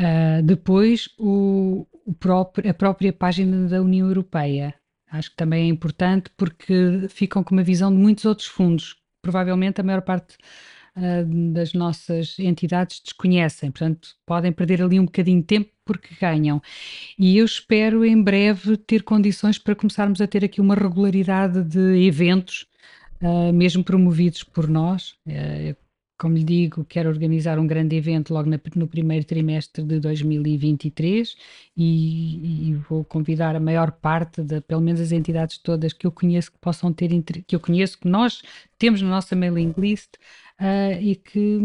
Uh, 0.00 0.42
depois, 0.42 1.08
o, 1.18 1.86
o 2.06 2.14
próprio, 2.14 2.70
a 2.70 2.74
própria 2.74 3.12
página 3.12 3.68
da 3.68 3.82
União 3.82 4.08
Europeia. 4.08 4.74
Acho 5.10 5.30
que 5.30 5.36
também 5.36 5.64
é 5.64 5.68
importante 5.68 6.30
porque 6.36 7.06
ficam 7.10 7.44
com 7.44 7.54
uma 7.54 7.62
visão 7.62 7.90
de 7.90 7.98
muitos 7.98 8.24
outros 8.24 8.48
fundos. 8.48 8.96
Provavelmente 9.22 9.80
a 9.80 9.84
maior 9.84 10.02
parte 10.02 10.36
uh, 10.98 11.52
das 11.52 11.72
nossas 11.72 12.38
entidades 12.38 13.00
desconhecem, 13.00 13.70
portanto, 13.70 14.10
podem 14.26 14.52
perder 14.52 14.82
ali 14.82 14.98
um 14.98 15.04
bocadinho 15.04 15.40
de 15.40 15.46
tempo 15.46 15.70
porque 15.84 16.14
ganham. 16.20 16.60
E 17.18 17.38
eu 17.38 17.44
espero 17.44 18.04
em 18.04 18.22
breve 18.22 18.76
ter 18.76 19.02
condições 19.02 19.58
para 19.58 19.74
começarmos 19.74 20.20
a 20.20 20.26
ter 20.26 20.44
aqui 20.44 20.60
uma 20.60 20.74
regularidade 20.74 21.62
de 21.62 22.06
eventos, 22.06 22.66
uh, 23.22 23.52
mesmo 23.52 23.82
promovidos 23.82 24.42
por 24.42 24.68
nós. 24.68 25.14
Uh, 25.26 25.74
como 26.18 26.36
lhe 26.36 26.42
digo, 26.42 26.84
quero 26.84 27.08
organizar 27.08 27.60
um 27.60 27.66
grande 27.66 27.94
evento 27.94 28.34
logo 28.34 28.50
no 28.74 28.88
primeiro 28.88 29.24
trimestre 29.24 29.84
de 29.84 30.00
2023 30.00 31.36
e, 31.76 32.70
e, 32.70 32.74
vou 32.74 33.04
convidar 33.04 33.54
a 33.54 33.60
maior 33.60 33.92
parte, 33.92 34.42
de, 34.42 34.60
pelo 34.60 34.80
menos 34.80 35.00
as 35.00 35.12
entidades 35.12 35.58
todas 35.58 35.92
que 35.92 36.06
eu 36.06 36.10
conheço 36.10 36.50
que 36.50 36.58
possam 36.58 36.92
ter, 36.92 37.08
que 37.46 37.54
eu 37.54 37.60
conheço, 37.60 38.00
que 38.00 38.08
nós 38.08 38.42
temos 38.76 39.00
na 39.00 39.08
nossa 39.08 39.36
mailing 39.36 39.72
list 39.78 40.16
uh, 40.60 41.00
e, 41.00 41.16
que, 41.16 41.58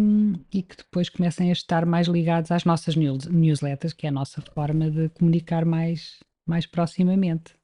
e 0.51 0.63
que 0.63 0.77
depois 0.77 1.09
comecem 1.09 1.49
a 1.49 1.53
estar 1.53 1.85
mais 1.85 2.07
ligados 2.07 2.51
às 2.51 2.65
nossas 2.65 2.95
news, 2.95 3.25
newsletters, 3.25 3.93
que 3.93 4.05
é 4.05 4.09
a 4.09 4.13
nossa 4.13 4.41
forma 4.41 4.89
de 4.89 5.09
comunicar 5.09 5.65
mais, 5.65 6.19
mais 6.45 6.65
proximamente. 6.65 7.55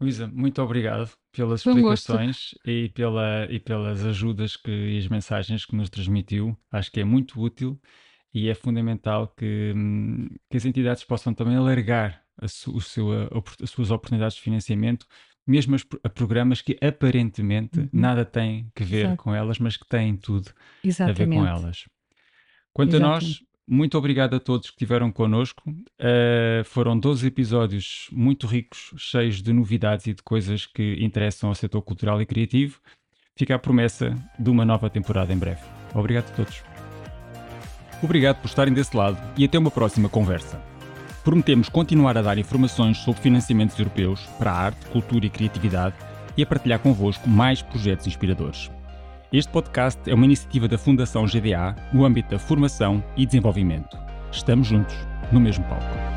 Luísa, 0.00 0.26
muito 0.26 0.62
obrigado 0.62 1.10
pelas 1.30 1.60
explicações 1.60 2.54
e, 2.64 2.88
pela, 2.88 3.46
e 3.50 3.60
pelas 3.60 4.04
ajudas 4.04 4.56
que, 4.56 4.70
e 4.70 4.98
as 4.98 5.06
mensagens 5.08 5.66
que 5.66 5.76
nos 5.76 5.90
transmitiu. 5.90 6.56
Acho 6.72 6.90
que 6.90 7.00
é 7.00 7.04
muito 7.04 7.38
útil 7.38 7.78
e 8.32 8.48
é 8.48 8.54
fundamental 8.54 9.28
que, 9.28 9.72
hum, 9.76 10.28
que 10.48 10.56
as 10.56 10.64
entidades 10.64 11.04
possam 11.04 11.34
também 11.34 11.56
alargar 11.56 12.24
a 12.38 12.48
su, 12.48 12.74
o 12.74 12.80
seu, 12.80 13.12
a, 13.12 13.28
as 13.62 13.68
suas 13.68 13.90
oportunidades 13.90 14.36
de 14.36 14.42
financiamento, 14.42 15.06
mesmo 15.50 15.76
a 16.04 16.08
programas 16.08 16.62
que 16.62 16.78
aparentemente 16.80 17.80
uhum. 17.80 17.88
nada 17.92 18.24
têm 18.24 18.70
que 18.74 18.84
ver 18.84 19.06
Exato. 19.06 19.22
com 19.22 19.34
elas, 19.34 19.58
mas 19.58 19.76
que 19.76 19.86
têm 19.88 20.16
tudo 20.16 20.50
Exatamente. 20.84 21.22
a 21.22 21.24
ver 21.24 21.34
com 21.34 21.46
elas. 21.46 21.84
Quanto 22.72 22.94
Exatamente. 22.94 23.24
a 23.24 23.28
nós, 23.28 23.42
muito 23.66 23.98
obrigado 23.98 24.34
a 24.34 24.40
todos 24.40 24.68
que 24.68 24.74
estiveram 24.74 25.10
connosco. 25.10 25.62
Uh, 25.68 26.64
foram 26.64 26.98
12 26.98 27.26
episódios 27.26 28.08
muito 28.12 28.46
ricos, 28.46 28.92
cheios 28.96 29.42
de 29.42 29.52
novidades 29.52 30.06
e 30.06 30.14
de 30.14 30.22
coisas 30.22 30.66
que 30.66 30.96
interessam 31.00 31.48
ao 31.48 31.54
setor 31.54 31.82
cultural 31.82 32.20
e 32.22 32.26
criativo. 32.26 32.80
Fica 33.36 33.54
a 33.54 33.58
promessa 33.58 34.14
de 34.38 34.50
uma 34.50 34.64
nova 34.64 34.88
temporada 34.88 35.32
em 35.32 35.38
breve. 35.38 35.62
Obrigado 35.94 36.30
a 36.30 36.36
todos. 36.36 36.62
Obrigado 38.02 38.40
por 38.40 38.48
estarem 38.48 38.72
desse 38.72 38.96
lado 38.96 39.18
e 39.36 39.44
até 39.44 39.58
uma 39.58 39.70
próxima 39.70 40.08
conversa. 40.08 40.69
Prometemos 41.24 41.68
continuar 41.68 42.16
a 42.16 42.22
dar 42.22 42.38
informações 42.38 42.98
sobre 42.98 43.20
financiamentos 43.20 43.78
europeus 43.78 44.20
para 44.38 44.50
a 44.50 44.56
arte, 44.56 44.86
cultura 44.86 45.26
e 45.26 45.30
criatividade 45.30 45.94
e 46.36 46.42
a 46.42 46.46
partilhar 46.46 46.78
convosco 46.78 47.28
mais 47.28 47.60
projetos 47.60 48.06
inspiradores. 48.06 48.70
Este 49.32 49.52
podcast 49.52 50.00
é 50.10 50.14
uma 50.14 50.24
iniciativa 50.24 50.66
da 50.66 50.78
Fundação 50.78 51.26
GDA 51.26 51.76
no 51.92 52.04
âmbito 52.04 52.30
da 52.30 52.38
formação 52.38 53.04
e 53.16 53.26
desenvolvimento. 53.26 53.96
Estamos 54.32 54.66
juntos, 54.66 54.96
no 55.30 55.38
mesmo 55.38 55.64
palco. 55.64 56.09